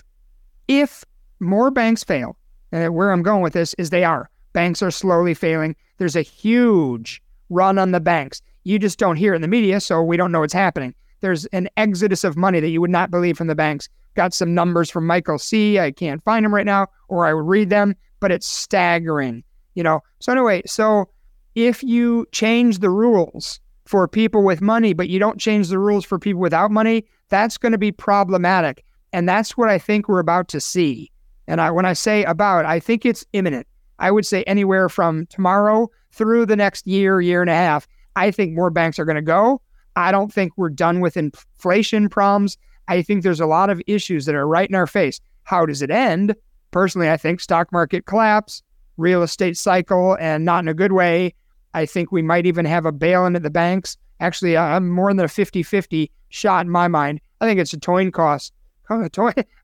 [0.67, 1.03] if
[1.39, 2.37] more banks fail,
[2.71, 4.29] and where I'm going with this is they are.
[4.53, 5.75] Banks are slowly failing.
[5.97, 8.41] There's a huge run on the banks.
[8.63, 10.95] You just don't hear it in the media, so we don't know what's happening.
[11.21, 13.89] There's an exodus of money that you would not believe from the banks.
[14.15, 15.79] Got some numbers from Michael C.
[15.79, 19.43] I can't find them right now, or I would read them, but it's staggering.
[19.75, 20.01] You know.
[20.19, 21.09] So anyway, so
[21.55, 26.05] if you change the rules for people with money, but you don't change the rules
[26.05, 28.83] for people without money, that's going to be problematic.
[29.13, 31.11] And that's what I think we're about to see.
[31.47, 33.67] And I, when I say about, I think it's imminent.
[33.99, 38.31] I would say anywhere from tomorrow through the next year, year and a half, I
[38.31, 39.61] think more banks are going to go.
[39.95, 42.57] I don't think we're done with inflation problems.
[42.87, 45.19] I think there's a lot of issues that are right in our face.
[45.43, 46.35] How does it end?
[46.71, 48.61] Personally, I think stock market collapse,
[48.97, 51.33] real estate cycle, and not in a good way.
[51.73, 53.97] I think we might even have a bail in at the banks.
[54.19, 57.21] Actually, uh, I'm more than a 50 50 shot in my mind.
[57.41, 58.51] I think it's a coin toss.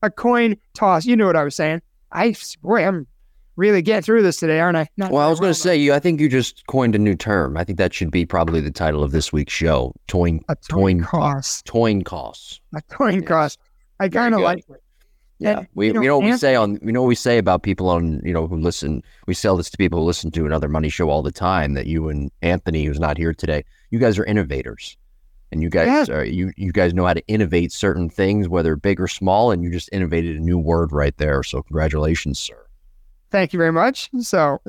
[0.01, 1.05] A, coin toss.
[1.05, 1.81] You know what I was saying.
[2.11, 3.07] I, boy, I'm
[3.55, 4.87] really get through this today, aren't I?
[4.97, 5.93] Not well, I was going to say, you.
[5.93, 7.57] I think you just coined a new term.
[7.57, 9.93] I think that should be probably the title of this week's show.
[10.07, 11.65] Toin, a toin cost.
[11.65, 12.61] Toin costs.
[12.75, 13.27] A toin yes.
[13.27, 13.59] cost.
[13.99, 14.81] I kind of like it.
[15.41, 17.07] Yeah, and, we you know, you know what Anthony, we say on you know what
[17.07, 19.03] we say about people on you know who listen.
[19.25, 21.73] We sell this to people who listen to another money show all the time.
[21.73, 24.95] That you and Anthony, who's not here today, you guys are innovators,
[25.51, 26.15] and you guys yeah.
[26.15, 29.49] Uh, are you you guys know how to innovate certain things, whether big or small,
[29.49, 31.41] and you just innovated a new word right there.
[31.41, 32.63] So congratulations, sir.
[33.31, 34.09] Thank you very much.
[34.19, 34.61] So.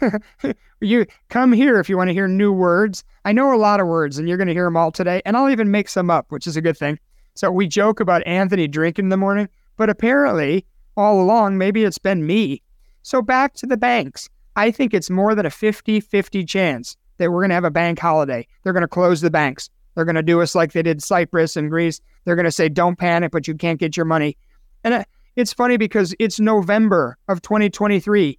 [0.82, 3.02] you come here if you want to hear new words.
[3.24, 5.22] I know a lot of words, and you're going to hear them all today.
[5.24, 6.98] And I'll even make some up, which is a good thing.
[7.34, 9.48] So we joke about Anthony drinking in the morning.
[9.76, 12.62] But apparently, all along, maybe it's been me.
[13.02, 14.28] So back to the banks.
[14.56, 17.70] I think it's more than a 50 50 chance that we're going to have a
[17.70, 18.46] bank holiday.
[18.62, 19.70] They're going to close the banks.
[19.94, 22.00] They're going to do us like they did Cyprus and Greece.
[22.24, 24.36] They're going to say, don't panic, but you can't get your money.
[24.84, 25.04] And uh,
[25.36, 28.38] it's funny because it's November of 2023.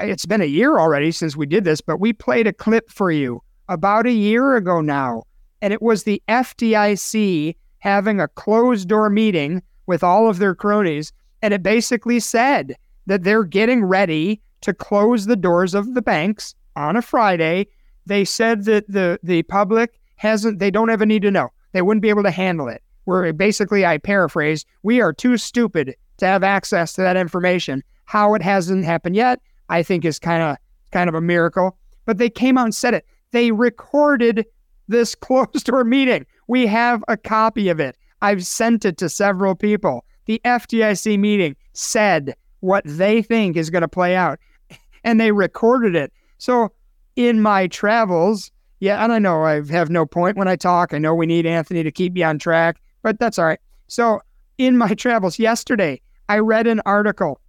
[0.00, 3.10] It's been a year already since we did this, but we played a clip for
[3.10, 5.22] you about a year ago now.
[5.60, 11.12] And it was the FDIC having a closed door meeting with all of their cronies.
[11.42, 12.76] And it basically said
[13.06, 17.66] that they're getting ready to close the doors of the banks on a Friday.
[18.06, 21.50] They said that the, the public hasn't, they don't have a need to know.
[21.72, 22.82] They wouldn't be able to handle it.
[23.04, 27.82] Where basically, I paraphrase, we are too stupid to have access to that information.
[28.04, 30.56] How it hasn't happened yet, I think is kind of
[30.92, 31.76] kind of a miracle.
[32.04, 33.04] But they came out and said it.
[33.32, 34.46] They recorded
[34.86, 36.24] this closed door meeting.
[36.46, 37.96] We have a copy of it.
[38.20, 40.04] I've sent it to several people.
[40.26, 44.38] The FDIC meeting said what they think is going to play out,
[45.04, 46.12] and they recorded it.
[46.38, 46.70] So
[47.16, 50.94] in my travels, yeah, and I know I have no point when I talk.
[50.94, 53.60] I know we need Anthony to keep me on track, but that's all right.
[53.88, 54.20] So
[54.58, 57.40] in my travels yesterday, I read an article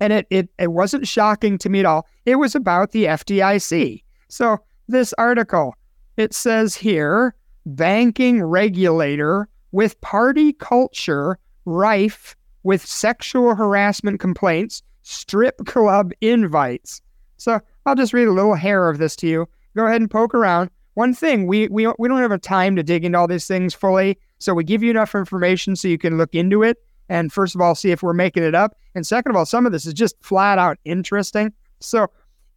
[0.00, 2.06] and it, it, it wasn't shocking to me at all.
[2.26, 4.02] It was about the FDIC.
[4.28, 5.74] So this article,
[6.16, 7.34] it says here,
[7.66, 17.00] banking regulator with party culture rife with sexual harassment complaints, strip club invites.
[17.36, 19.48] So I'll just read a little hair of this to you.
[19.76, 20.70] Go ahead and poke around.
[20.94, 23.74] one thing we we we don't have a time to dig into all these things
[23.74, 26.78] fully, so we give you enough information so you can look into it
[27.08, 29.66] and first of all see if we're making it up, and second of all, some
[29.66, 31.52] of this is just flat out interesting.
[31.80, 32.08] So,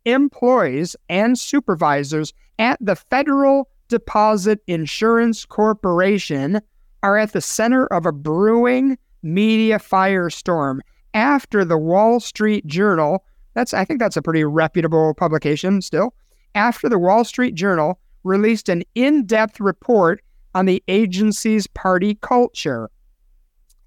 [0.05, 6.61] employees and supervisors at the Federal Deposit Insurance Corporation
[7.03, 10.79] are at the center of a brewing media firestorm
[11.13, 13.23] after the Wall Street Journal.
[13.53, 16.13] That's I think that's a pretty reputable publication still.
[16.55, 20.21] After the Wall Street Journal released an in-depth report
[20.53, 22.89] on the agency's party culture.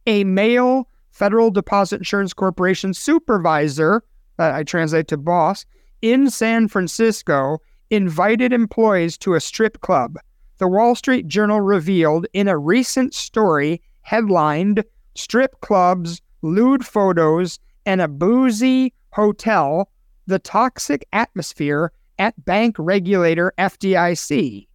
[0.07, 4.03] A male Federal Deposit Insurance Corporation supervisor,
[4.38, 5.66] that I translate to boss,
[6.01, 7.59] in San Francisco
[7.90, 10.16] invited employees to a strip club.
[10.59, 14.84] The Wall Street Journal revealed in a recent story headlined
[15.14, 19.90] Strip Clubs, Lewd Photos, and a Boozy Hotel
[20.26, 24.66] The Toxic Atmosphere at Bank Regulator FDIC.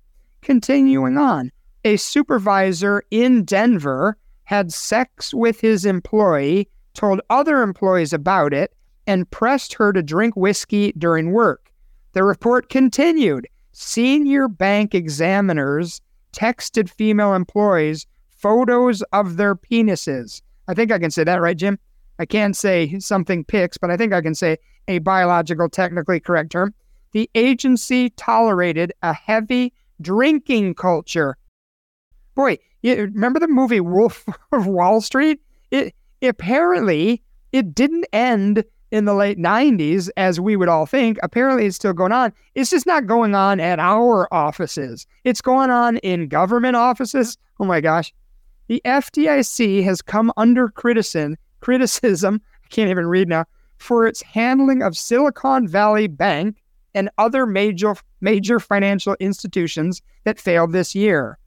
[0.42, 1.52] Continuing on,
[1.84, 8.74] a supervisor in Denver had sex with his employee, told other employees about it,
[9.08, 11.72] and pressed her to drink whiskey during work.
[12.14, 13.48] The report continued.
[13.74, 20.42] Senior bank examiners texted female employees photos of their penises.
[20.68, 21.78] I think I can say that, right, Jim?
[22.20, 26.52] I can't say something pics, but I think I can say a biological, technically correct
[26.52, 26.74] term.
[27.12, 31.38] The agency tolerated a heavy drinking culture.
[32.36, 35.40] Boy, you remember the movie Wolf of Wall Street?
[35.72, 37.22] It apparently
[37.52, 41.18] it didn't end in the late 90s, as we would all think.
[41.24, 42.32] Apparently, it's still going on.
[42.54, 47.38] It's just not going on at our offices, it's going on in government offices.
[47.60, 48.14] Oh my gosh.
[48.68, 53.46] The FDIC has come under criticism, criticism, I can't even read now,
[53.78, 56.58] for its handling of Silicon Valley Bank
[56.96, 61.38] and other major major financial institutions that failed this year.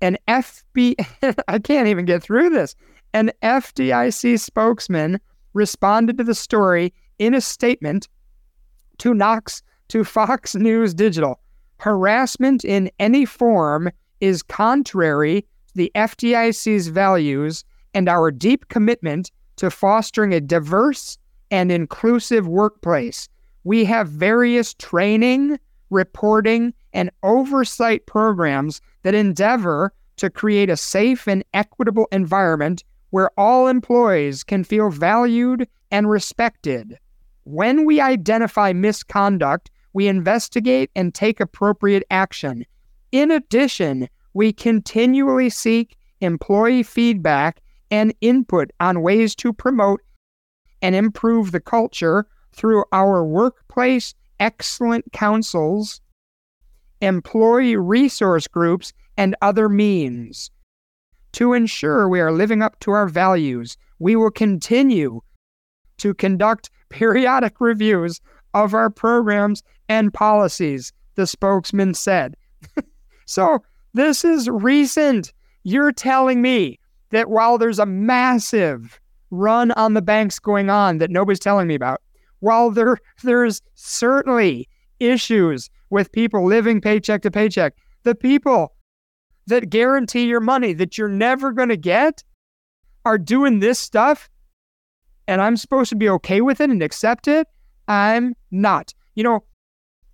[0.00, 0.94] An FB
[1.48, 2.74] I can't even get through this.
[3.12, 5.20] An FDIC spokesman
[5.52, 8.08] responded to the story in a statement
[8.98, 11.40] to Knox to Fox News Digital.
[11.78, 13.90] Harassment in any form
[14.20, 17.64] is contrary to the FDIC's values
[17.94, 21.18] and our deep commitment to fostering a diverse
[21.50, 23.28] and inclusive workplace.
[23.62, 25.58] We have various training,
[25.90, 33.66] reporting, and oversight programs that endeavor to create a safe and equitable environment where all
[33.68, 36.98] employees can feel valued and respected.
[37.44, 42.64] When we identify misconduct, we investigate and take appropriate action.
[43.12, 50.00] In addition, we continually seek employee feedback and input on ways to promote
[50.82, 56.00] and improve the culture through our workplace excellent councils,
[57.00, 60.50] employee resource groups, and other means.
[61.32, 65.20] To ensure we are living up to our values, we will continue
[65.98, 68.20] to conduct periodic reviews
[68.52, 72.34] of our programs and policies, the spokesman said.
[73.26, 73.62] so,
[73.94, 75.32] this is recent.
[75.62, 76.78] You're telling me
[77.10, 81.74] that while there's a massive run on the banks going on that nobody's telling me
[81.74, 82.00] about,
[82.40, 84.68] while there there's certainly
[85.00, 87.72] issues with people living paycheck to paycheck,
[88.02, 88.74] the people
[89.46, 92.24] that guarantee your money that you're never going to get
[93.04, 94.28] are doing this stuff
[95.26, 97.46] and I'm supposed to be okay with it and accept it,
[97.88, 98.92] I'm not.
[99.14, 99.44] You know,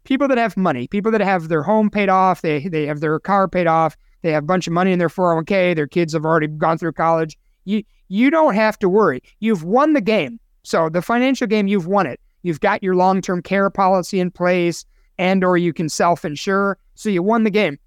[0.05, 3.19] people that have money, people that have their home paid off, they they have their
[3.19, 6.25] car paid off, they have a bunch of money in their 401k, their kids have
[6.25, 7.37] already gone through college.
[7.65, 9.23] You you don't have to worry.
[9.41, 10.39] You've won the game.
[10.63, 12.21] So the financial game, you've won it.
[12.43, 14.85] You've got your long-term care policy in place
[15.21, 16.79] and or you can self-insure.
[16.95, 17.79] So you won the game.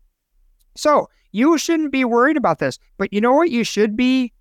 [0.75, 2.77] So you shouldn't be worried about this.
[2.97, 3.49] But you know what?
[3.49, 4.31] You should be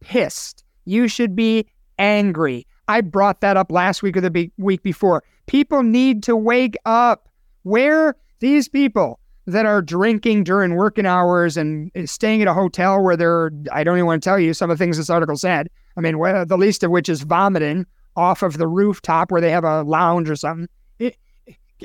[0.00, 0.64] pissed.
[0.86, 1.68] You should be
[1.98, 2.66] angry.
[2.88, 5.22] I brought that up last week or the be- week before.
[5.46, 7.28] People need to wake up.
[7.64, 13.02] Where these people that are drinking during working hours and eh, staying at a hotel
[13.02, 15.36] where they're, I don't even want to tell you some of the things this article
[15.36, 15.68] said.
[15.98, 17.84] I mean, the least of which is vomiting
[18.16, 20.68] off of the rooftop where they have a lounge or something.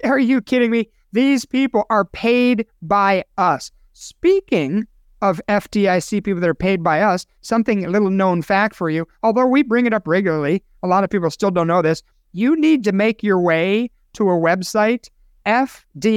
[0.03, 0.89] Are you kidding me?
[1.11, 3.71] These people are paid by us.
[3.93, 4.87] Speaking
[5.21, 9.07] of FDIC people that are paid by us, something a little known fact for you,
[9.21, 12.01] although we bring it up regularly, a lot of people still don't know this.
[12.33, 15.09] You need to make your way to a website,
[15.45, 16.09] fdic.gov.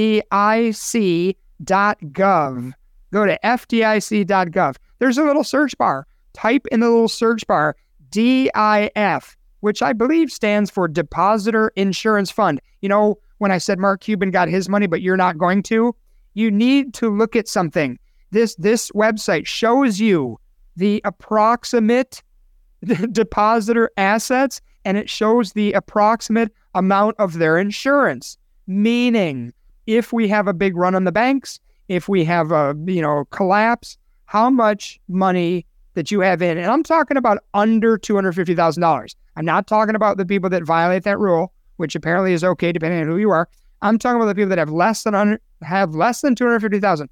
[3.13, 4.75] Go to fdic.gov.
[4.99, 6.07] There's a little search bar.
[6.33, 7.75] Type in the little search bar
[8.09, 12.61] DIF, which I believe stands for Depositor Insurance Fund.
[12.81, 15.95] You know, when I said Mark Cuban got his money, but you're not going to,
[16.33, 17.97] You need to look at something.
[18.31, 20.39] This this website shows you
[20.75, 22.21] the approximate
[23.11, 28.37] depositor assets and it shows the approximate amount of their insurance.
[28.67, 29.53] Meaning,
[29.85, 33.25] if we have a big run on the banks, if we have a you know
[33.31, 35.65] collapse, how much money
[35.95, 39.15] that you have in, and I'm talking about under two hundred fifty thousand dollars.
[39.35, 43.01] I'm not talking about the people that violate that rule, which apparently is okay depending
[43.01, 43.49] on who you are.
[43.81, 46.79] I'm talking about the people that have less than have less than two hundred fifty
[46.79, 47.09] thousand.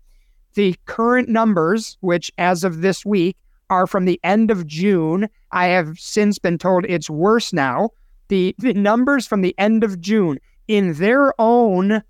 [0.55, 3.37] The current numbers, which as of this week
[3.69, 7.91] are from the end of June, I have since been told it's worse now.
[8.27, 12.01] The, the numbers from the end of June in their own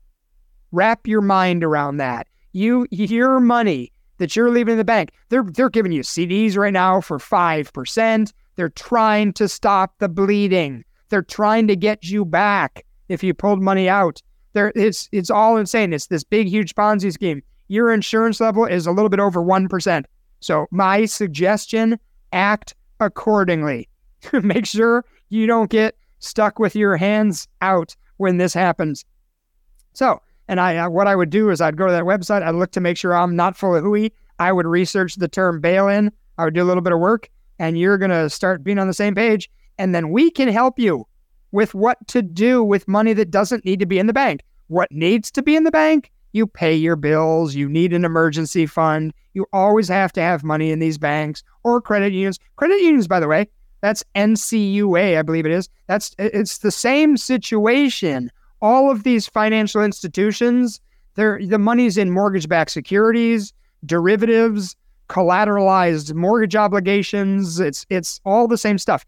[0.72, 2.26] Wrap your mind around that.
[2.52, 6.72] You your money that you're leaving in the bank, they're they're giving you CDs right
[6.72, 8.32] now for 5%.
[8.56, 10.84] They're trying to stop the bleeding.
[11.08, 14.22] They're trying to get you back if you pulled money out.
[14.52, 15.92] There it's it's all insane.
[15.92, 17.42] It's this big huge Ponzi scheme.
[17.68, 20.04] Your insurance level is a little bit over 1%.
[20.40, 21.98] So my suggestion,
[22.32, 23.88] act accordingly.
[24.32, 29.04] Make sure you don't get stuck with your hands out when this happens.
[29.92, 32.42] So, and I, what I would do is I'd go to that website.
[32.42, 34.12] I'd look to make sure I'm not full of hooey.
[34.38, 36.12] I would research the term bail-in.
[36.38, 37.28] I would do a little bit of work,
[37.58, 39.50] and you're gonna start being on the same page.
[39.78, 41.06] And then we can help you
[41.52, 44.42] with what to do with money that doesn't need to be in the bank.
[44.68, 46.10] What needs to be in the bank?
[46.32, 47.54] You pay your bills.
[47.54, 49.14] You need an emergency fund.
[49.34, 52.38] You always have to have money in these banks or credit unions.
[52.56, 53.48] Credit unions, by the way,
[53.82, 55.68] that's NCUA, I believe it is.
[55.86, 58.30] That's it's the same situation.
[58.64, 60.80] All of these financial institutions,
[61.16, 63.52] the money's in mortgage-backed securities,
[63.84, 64.74] derivatives,
[65.10, 67.60] collateralized mortgage obligations.
[67.60, 69.04] It's it's all the same stuff.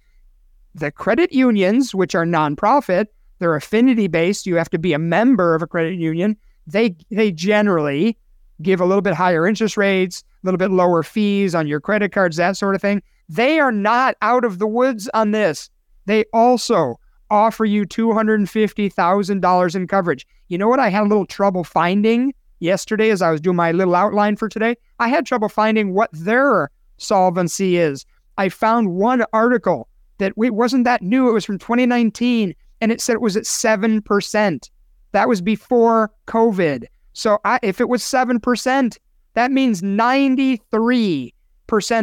[0.74, 3.07] The credit unions, which are nonprofit,
[3.38, 4.46] they're affinity based.
[4.46, 6.36] You have to be a member of a credit union.
[6.66, 8.18] They they generally
[8.61, 12.12] give a little bit higher interest rates, a little bit lower fees on your credit
[12.12, 13.02] cards, that sort of thing.
[13.30, 15.70] They are not out of the woods on this.
[16.04, 17.00] They also
[17.31, 20.27] offer you $250,000 in coverage.
[20.49, 23.72] You know what I had a little trouble finding yesterday as I was doing my
[23.72, 24.77] little outline for today?
[24.99, 28.07] I had trouble finding what their solvency is.
[28.39, 31.29] I found one article that it wasn't that new.
[31.29, 34.70] It was from 2019 and it said it was at 7%.
[35.12, 36.85] That was before COVID.
[37.12, 38.99] So I, if it was 7%,
[39.35, 41.31] that means 93%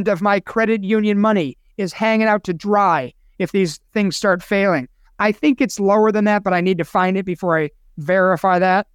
[0.07, 4.87] of my credit union money is hanging out to dry if these things start failing.
[5.19, 8.59] I think it's lower than that, but I need to find it before I verify
[8.59, 8.87] that.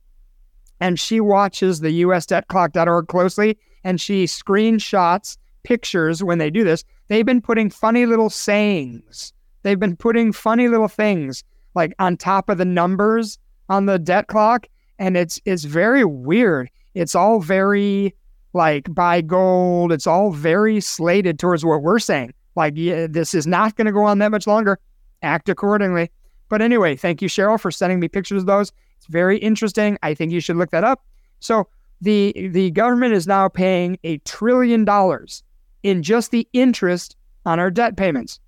[0.80, 6.84] and she watches the usdebtclock.org closely, and she screenshots pictures when they do this.
[7.08, 9.32] They've been putting funny little sayings.
[9.62, 11.44] They've been putting funny little things
[11.74, 13.38] like on top of the numbers
[13.68, 14.66] on the debt clock,
[14.98, 16.70] and it's it's very weird.
[16.94, 18.14] It's all very
[18.52, 19.92] like buy gold.
[19.92, 22.34] It's all very slated towards what we're saying.
[22.56, 24.78] Like, yeah, this is not going to go on that much longer.
[25.22, 26.10] Act accordingly.
[26.48, 28.72] But anyway, thank you, Cheryl, for sending me pictures of those.
[28.96, 29.98] It's very interesting.
[30.02, 31.04] I think you should look that up.
[31.40, 31.68] So
[32.00, 35.42] the the government is now paying a trillion dollars
[35.82, 38.40] in just the interest on our debt payments.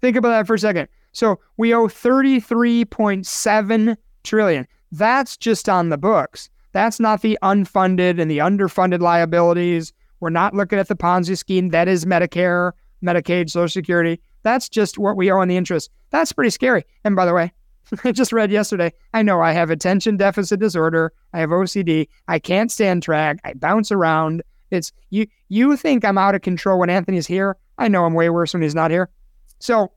[0.00, 0.88] Think about that for a second.
[1.12, 4.68] So we owe 33.7 trillion.
[4.92, 6.48] That's just on the books.
[6.72, 9.92] That's not the unfunded and the underfunded liabilities.
[10.20, 11.70] We're not looking at the Ponzi scheme.
[11.70, 12.72] That is Medicare,
[13.02, 14.20] Medicaid, Social Security.
[14.42, 15.90] That's just what we owe on the interest.
[16.10, 16.84] That's pretty scary.
[17.04, 17.52] And by the way,
[18.04, 18.92] I just read yesterday.
[19.12, 21.12] I know I have attention deficit disorder.
[21.32, 22.08] I have OCD.
[22.28, 23.38] I can't stand track.
[23.44, 24.42] I bounce around.
[24.70, 25.26] It's you.
[25.48, 27.56] You think I'm out of control when Anthony's here?
[27.78, 29.10] I know I'm way worse when he's not here.
[29.58, 29.92] So,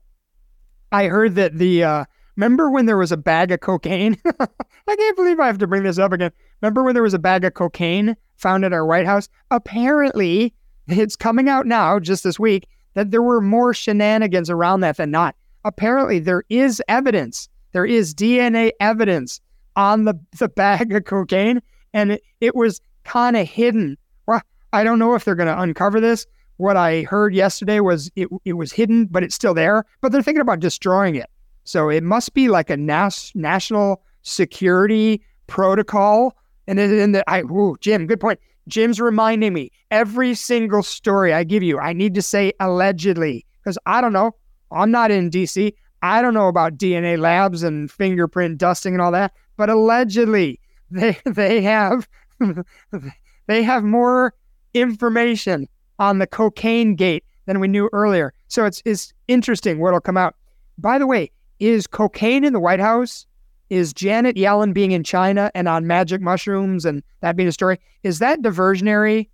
[0.90, 2.04] I heard that the uh,
[2.36, 4.20] Remember when there was a bag of cocaine?
[4.40, 6.32] I can't believe I have to bring this up again.
[6.60, 9.28] Remember when there was a bag of cocaine found at our White House?
[9.50, 10.52] Apparently,
[10.88, 15.10] it's coming out now, just this week, that there were more shenanigans around that than
[15.10, 15.36] not.
[15.64, 17.48] Apparently, there is evidence.
[17.72, 19.40] There is DNA evidence
[19.76, 21.60] on the, the bag of cocaine,
[21.92, 23.96] and it, it was kind of hidden.
[24.26, 24.42] Well,
[24.72, 26.26] I don't know if they're going to uncover this.
[26.56, 29.84] What I heard yesterday was it, it was hidden, but it's still there.
[30.00, 31.28] But they're thinking about destroying it.
[31.64, 36.36] So it must be like a nas- national security protocol.
[36.66, 38.38] And then the, I, ooh, Jim, good point.
[38.68, 43.78] Jim's reminding me every single story I give you, I need to say allegedly because
[43.86, 44.34] I don't know.
[44.70, 45.72] I'm not in DC.
[46.02, 50.60] I don't know about DNA labs and fingerprint dusting and all that, but allegedly
[50.90, 52.08] they they have
[53.46, 54.34] they have more
[54.74, 58.32] information on the cocaine gate than we knew earlier.
[58.48, 60.34] So it's it's interesting what'll come out.
[60.78, 63.26] By the way, is cocaine in the White House?
[63.74, 67.80] Is Janet Yellen being in China and on magic mushrooms and that being a story?
[68.04, 69.28] Is that diversionary?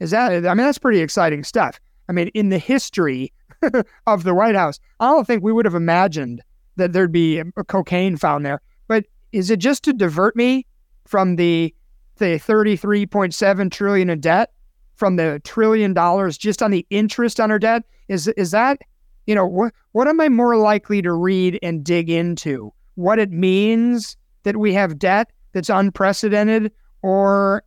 [0.00, 1.80] Is that I mean that's pretty exciting stuff.
[2.06, 3.32] I mean, in the history
[4.06, 6.42] of the White House, I don't think we would have imagined
[6.76, 8.60] that there'd be a cocaine found there.
[8.86, 10.66] But is it just to divert me
[11.06, 11.74] from the
[12.18, 14.50] the 33.7 trillion in debt
[14.96, 18.78] from the trillion dollars just on the interest on our debt is is that
[19.26, 23.30] you know what what am i more likely to read and dig into what it
[23.30, 26.70] means that we have debt that's unprecedented
[27.02, 27.62] or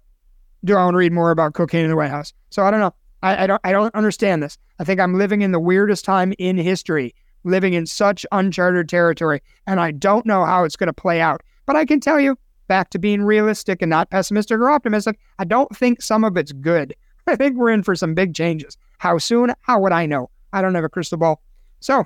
[0.64, 2.80] do i want to read more about cocaine in the white house so i don't
[2.80, 6.06] know I, I don't i don't understand this i think i'm living in the weirdest
[6.06, 7.16] time in history
[7.46, 11.42] living in such uncharted territory and i don't know how it's going to play out
[11.66, 12.38] but i can tell you
[12.70, 15.20] back to being realistic and not pessimistic or optimistic.
[15.40, 16.96] I don't think some of it's good.
[17.28, 18.78] I think we're in for some big changes.
[19.00, 19.54] How soon?
[19.62, 20.30] How would I know?
[20.54, 21.42] I don't have a crystal ball.
[21.82, 22.06] So,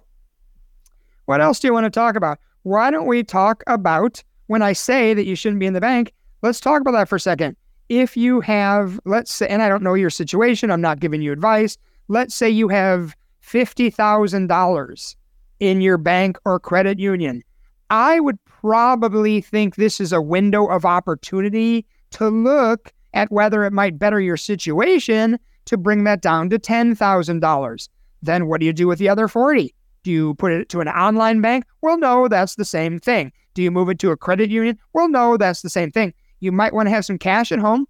[1.26, 2.40] what else do you want to talk about?
[2.64, 6.14] Why don't we talk about when I say that you shouldn't be in the bank?
[6.42, 7.58] Let's talk about that for a second.
[7.90, 11.34] If you have, let's say, and I don't know your situation, I'm not giving you
[11.34, 11.78] advice.
[12.08, 15.16] Let's say you have $50,000
[15.60, 17.44] in your bank or credit union.
[17.90, 23.74] I would probably think this is a window of opportunity to look at whether it
[23.74, 27.90] might better your situation to bring that down to $10,000.
[28.22, 29.74] Then what do you do with the other 40?
[30.04, 31.66] Do you put it to an online bank?
[31.82, 33.32] Well, no, that's the same thing.
[33.54, 34.78] Do you move it to a credit union?
[34.94, 36.14] Well, no, that's the same thing.
[36.40, 37.88] You might want to have some cash at home.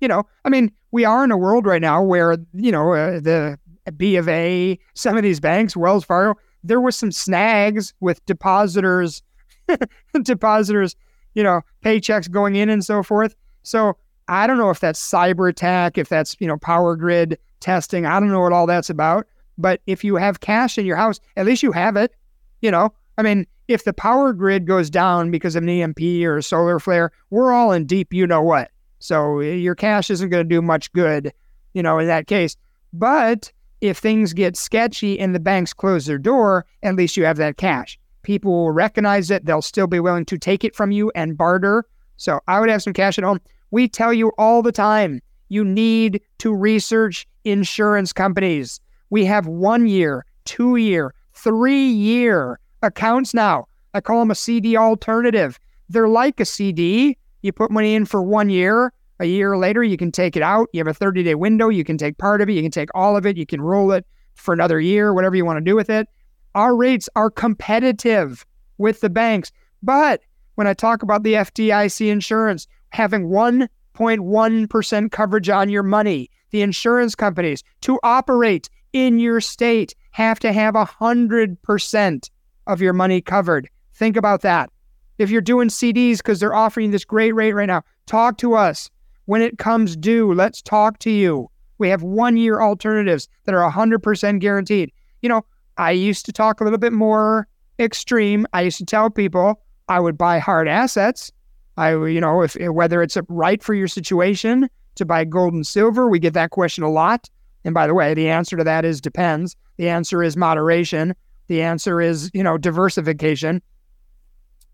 [0.00, 3.20] You know, I mean, we are in a world right now where, you know, uh,
[3.20, 3.58] the
[3.96, 9.22] B of A, some of these banks, Wells Fargo, there was some snags with depositors
[10.22, 10.96] depositors,
[11.34, 13.34] you know, paychecks going in and so forth.
[13.62, 13.96] So
[14.28, 18.06] I don't know if that's cyber attack, if that's, you know, power grid testing.
[18.06, 19.26] I don't know what all that's about.
[19.58, 22.14] But if you have cash in your house, at least you have it.
[22.60, 26.38] You know, I mean, if the power grid goes down because of an EMP or
[26.38, 28.70] a solar flare, we're all in deep, you know what.
[28.98, 31.32] So eh, your cash isn't going to do much good,
[31.74, 32.56] you know, in that case.
[32.92, 37.36] But if things get sketchy and the banks close their door, at least you have
[37.36, 39.46] that cash people will recognize it.
[39.46, 41.84] They'll still be willing to take it from you and barter.
[42.16, 43.40] So I would have some cash at home.
[43.70, 48.80] We tell you all the time you need to research insurance companies.
[49.10, 53.66] We have one year, two year, three year accounts now.
[53.94, 55.58] I call them a CD alternative.
[55.88, 57.16] They're like a CD.
[57.42, 58.92] You put money in for one year.
[59.18, 60.68] A year later, you can take it out.
[60.72, 61.68] You have a 30 day window.
[61.68, 62.52] You can take part of it.
[62.52, 63.36] You can take all of it.
[63.36, 64.04] You can roll it
[64.34, 66.08] for another year, whatever you want to do with it
[66.56, 68.44] our rates are competitive
[68.78, 69.52] with the banks.
[69.82, 70.22] But
[70.54, 77.14] when I talk about the FDIC insurance, having 1.1% coverage on your money, the insurance
[77.14, 82.30] companies to operate in your state have to have 100%
[82.66, 83.68] of your money covered.
[83.94, 84.70] Think about that.
[85.18, 88.90] If you're doing CDs because they're offering this great rate right now, talk to us.
[89.26, 91.50] When it comes due, let's talk to you.
[91.78, 94.92] We have one year alternatives that are 100% guaranteed.
[95.22, 95.44] You know,
[95.76, 98.46] I used to talk a little bit more extreme.
[98.52, 101.32] I used to tell people I would buy hard assets.
[101.76, 106.08] I, you know, if whether it's right for your situation to buy gold and silver,
[106.08, 107.28] we get that question a lot.
[107.66, 109.56] And by the way, the answer to that is depends.
[109.76, 111.16] The answer is moderation.
[111.48, 113.60] The answer is, you know, diversification.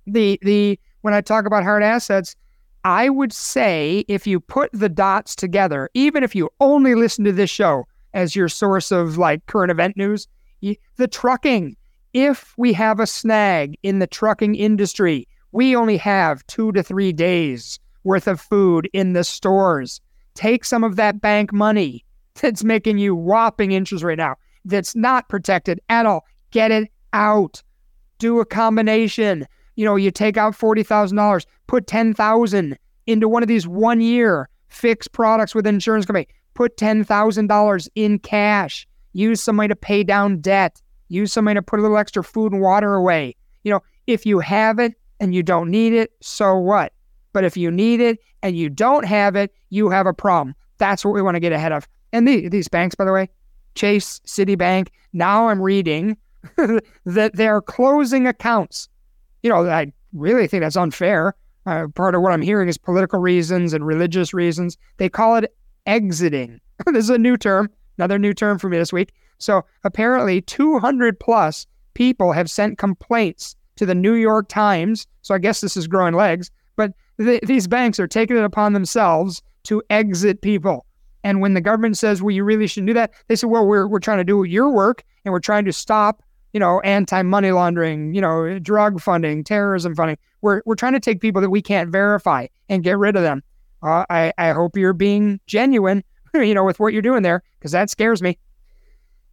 [0.06, 2.36] The the when I talk about hard assets,
[2.84, 7.32] I would say if you put the dots together, even if you only listen to
[7.32, 10.28] this show as your source of like current event news,
[10.60, 11.76] the trucking.
[12.12, 17.14] If we have a snag in the trucking industry, we only have two to three
[17.14, 20.02] days worth of food in the stores.
[20.34, 22.04] Take some of that bank money
[22.40, 26.24] that's making you whopping interest right now, that's not protected at all.
[26.50, 27.62] Get it out.
[28.18, 29.46] Do a combination.
[29.76, 35.12] You know, you take out $40,000, put 10,000 into one of these one year fixed
[35.12, 36.28] products with insurance company.
[36.54, 41.82] Put $10,000 in cash use some to pay down debt, use some to put a
[41.82, 43.36] little extra food and water away.
[43.64, 46.92] You know, if you have it and you don't need it, so what?
[47.32, 50.54] But if you need it and you don't have it, you have a problem.
[50.78, 51.86] That's what we want to get ahead of.
[52.12, 53.28] And the, these banks, by the way,
[53.74, 56.16] Chase, Citibank, now I'm reading
[57.06, 58.88] that they're closing accounts
[59.42, 61.34] you know, I really think that's unfair.
[61.66, 64.76] Uh, part of what I'm hearing is political reasons and religious reasons.
[64.96, 65.54] They call it
[65.86, 66.60] exiting.
[66.86, 69.12] this is a new term, another new term for me this week.
[69.38, 75.06] So apparently, 200 plus people have sent complaints to the New York Times.
[75.22, 76.50] So I guess this is growing legs.
[76.76, 80.86] But th- these banks are taking it upon themselves to exit people.
[81.24, 83.86] And when the government says, well, you really shouldn't do that, they say, well, we're,
[83.86, 87.52] we're trying to do your work and we're trying to stop, you know, anti money
[87.52, 90.18] laundering, you know, drug funding, terrorism funding.
[90.40, 93.42] We're, we're trying to take people that we can't verify and get rid of them.
[93.82, 96.04] Uh, I, I hope you're being genuine,
[96.34, 98.38] you know, with what you're doing there, because that scares me.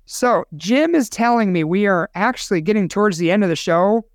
[0.06, 4.06] So Jim is telling me we are actually getting towards the end of the show.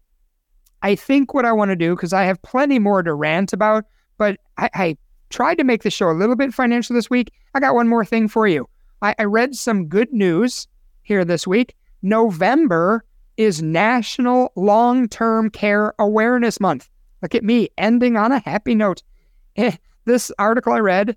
[0.83, 3.85] I think what I want to do, because I have plenty more to rant about,
[4.18, 4.97] but I, I
[5.35, 7.32] tried to make the show a little bit financial this week.
[7.55, 8.68] I got one more thing for you.
[9.03, 10.68] I, I read some good news
[11.03, 11.74] here this week.
[12.03, 13.05] November
[13.37, 16.89] is National Long Term Care Awareness Month.
[17.20, 19.03] Look at me ending on a happy note.
[19.57, 21.16] Eh, this article I read,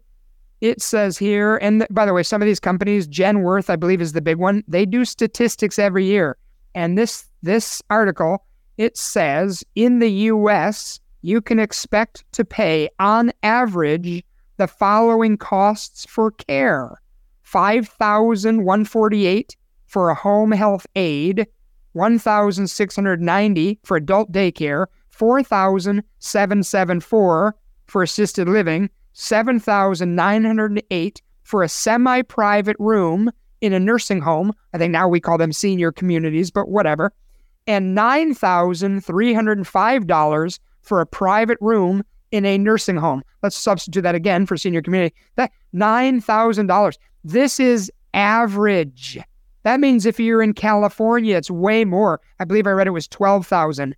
[0.61, 4.13] it says here, and by the way, some of these companies, Genworth, I believe, is
[4.13, 4.63] the big one.
[4.67, 6.37] They do statistics every year,
[6.75, 8.45] and this this article
[8.77, 14.23] it says in the U.S you can expect to pay on average
[14.55, 17.01] the following costs for care.
[17.43, 19.57] 5148
[19.87, 21.45] for a home health aide
[21.91, 27.55] 1690 for adult daycare 4774
[27.87, 34.53] for assisted living 7908 for a semi-private room in a nursing home.
[34.73, 37.11] I think now we call them senior communities but whatever.
[37.65, 43.23] And $9305 for a private room in a nursing home.
[43.43, 45.15] Let's substitute that again for senior community.
[45.35, 46.97] That $9,000.
[47.23, 49.19] This is average.
[49.63, 52.21] That means if you're in California, it's way more.
[52.39, 53.95] I believe I read it was 12,000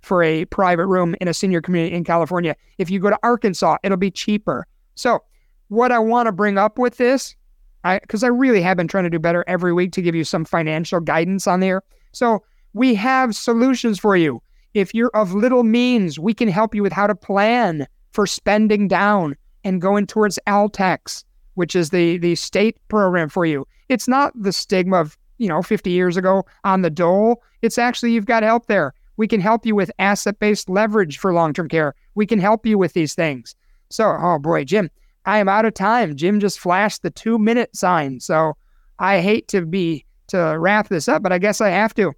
[0.00, 2.54] for a private room in a senior community in California.
[2.78, 4.66] If you go to Arkansas, it'll be cheaper.
[4.94, 5.22] So,
[5.68, 7.36] what I want to bring up with this,
[7.84, 10.14] I because I, I really have been trying to do better every week to give
[10.14, 11.82] you some financial guidance on there.
[12.12, 14.40] So, we have solutions for you.
[14.74, 18.88] If you're of little means, we can help you with how to plan for spending
[18.88, 23.66] down and going towards ALTCS, which is the the state program for you.
[23.88, 27.42] It's not the stigma of, you know, 50 years ago on the dole.
[27.62, 28.94] It's actually you've got help there.
[29.16, 31.94] We can help you with asset-based leverage for long-term care.
[32.14, 33.56] We can help you with these things.
[33.90, 34.90] So, oh boy, Jim,
[35.24, 36.14] I am out of time.
[36.14, 38.20] Jim just flashed the 2-minute sign.
[38.20, 38.56] So,
[38.98, 42.12] I hate to be to wrap this up, but I guess I have to.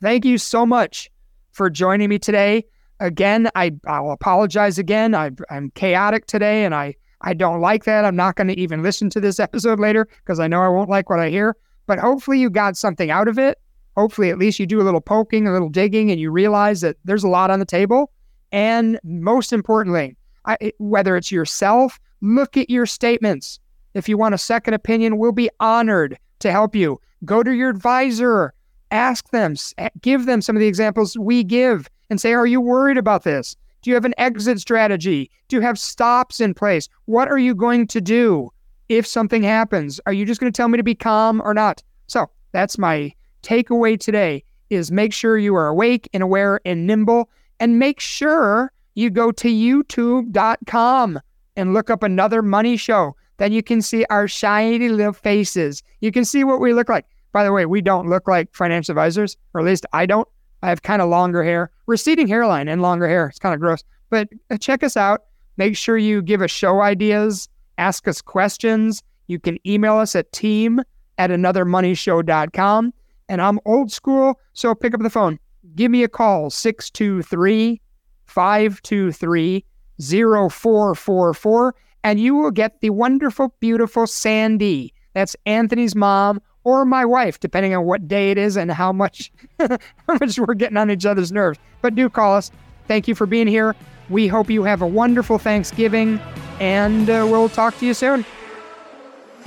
[0.00, 1.10] Thank you so much
[1.52, 2.64] for joining me today.
[3.00, 5.14] Again, I, I'll apologize again.
[5.14, 8.04] I, I'm chaotic today and I, I don't like that.
[8.04, 10.90] I'm not going to even listen to this episode later because I know I won't
[10.90, 11.56] like what I hear.
[11.86, 13.58] But hopefully, you got something out of it.
[13.96, 16.96] Hopefully, at least you do a little poking, a little digging, and you realize that
[17.04, 18.12] there's a lot on the table.
[18.52, 23.58] And most importantly, I, whether it's yourself, look at your statements.
[23.94, 27.00] If you want a second opinion, we'll be honored to help you.
[27.24, 28.54] Go to your advisor,
[28.92, 29.56] ask them,
[30.00, 33.56] give them some of the examples we give and say, Are you worried about this?
[33.82, 35.30] Do you have an exit strategy?
[35.48, 36.88] Do you have stops in place?
[37.06, 38.52] What are you going to do
[38.88, 40.00] if something happens?
[40.06, 41.82] Are you just going to tell me to be calm or not?
[42.06, 43.12] So that's my
[43.42, 47.28] takeaway today is make sure you are awake and aware and nimble
[47.58, 51.20] and make sure you go to youtube.com
[51.56, 53.16] and look up another money show.
[53.38, 55.82] Then you can see our shiny little faces.
[56.00, 57.06] You can see what we look like.
[57.32, 60.28] By the way, we don't look like financial advisors, or at least I don't.
[60.62, 63.28] I have kind of longer hair, receding hairline, and longer hair.
[63.28, 63.82] It's kind of gross.
[64.10, 65.24] But uh, check us out.
[65.56, 69.02] Make sure you give us show ideas, ask us questions.
[69.26, 70.80] You can email us at team
[71.18, 72.94] at anothermoneyshow.com.
[73.28, 75.38] And I'm old school, so pick up the phone.
[75.74, 77.80] Give me a call, 623
[78.26, 79.64] 523
[80.00, 81.74] 0444,
[82.04, 84.92] and you will get the wonderful, beautiful Sandy.
[85.14, 89.32] That's Anthony's mom or my wife, depending on what day it is and how much
[89.58, 89.78] how
[90.20, 91.58] much we're getting on each other's nerves.
[91.80, 92.50] But do call us.
[92.88, 93.74] Thank you for being here.
[94.10, 96.20] We hope you have a wonderful Thanksgiving,
[96.60, 98.24] and uh, we'll talk to you soon.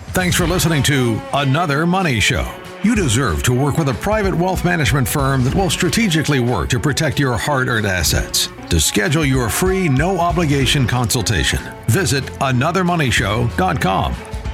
[0.09, 2.49] Thanks for listening to Another Money Show.
[2.83, 6.79] You deserve to work with a private wealth management firm that will strategically work to
[6.79, 8.47] protect your hard earned assets.
[8.69, 14.34] To schedule your free, no obligation consultation, visit anothermoneyshow.com.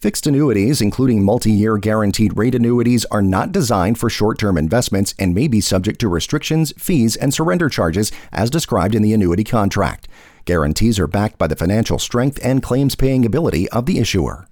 [0.00, 5.14] Fixed annuities, including multi year guaranteed rate annuities, are not designed for short term investments
[5.18, 9.44] and may be subject to restrictions, fees, and surrender charges as described in the annuity
[9.44, 10.06] contract.
[10.44, 14.46] Guarantees are backed by the financial strength and claims paying ability of the issuer.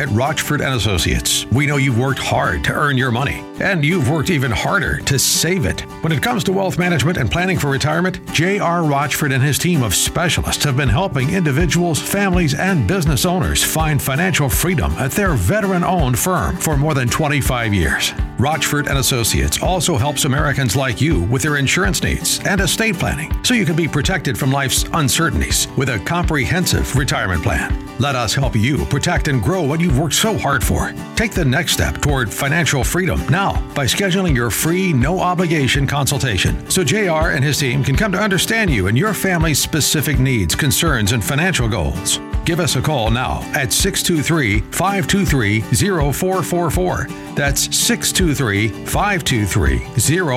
[0.00, 4.08] At Rochford and Associates, we know you've worked hard to earn your money, and you've
[4.08, 5.80] worked even harder to save it.
[6.04, 8.84] When it comes to wealth management and planning for retirement, J.R.
[8.84, 14.00] Rochford and his team of specialists have been helping individuals, families, and business owners find
[14.00, 18.12] financial freedom at their veteran-owned firm for more than 25 years.
[18.38, 23.32] Rochford and Associates also helps Americans like you with their insurance needs and estate planning
[23.42, 27.84] so you can be protected from life's uncertainties with a comprehensive retirement plan.
[27.98, 30.92] Let us help you protect and grow what you've worked so hard for.
[31.16, 36.68] Take the next step toward financial freedom now by scheduling your free, no obligation consultation
[36.70, 40.54] so JR and his team can come to understand you and your family's specific needs,
[40.54, 42.20] concerns, and financial goals.
[42.44, 47.06] Give us a call now at 623 523 0444.
[47.34, 49.78] That's 623 523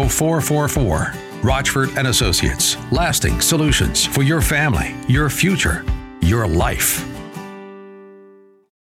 [0.10, 1.14] 0444.
[1.44, 5.84] Rochford and Associates, lasting solutions for your family, your future,
[6.22, 7.08] your life.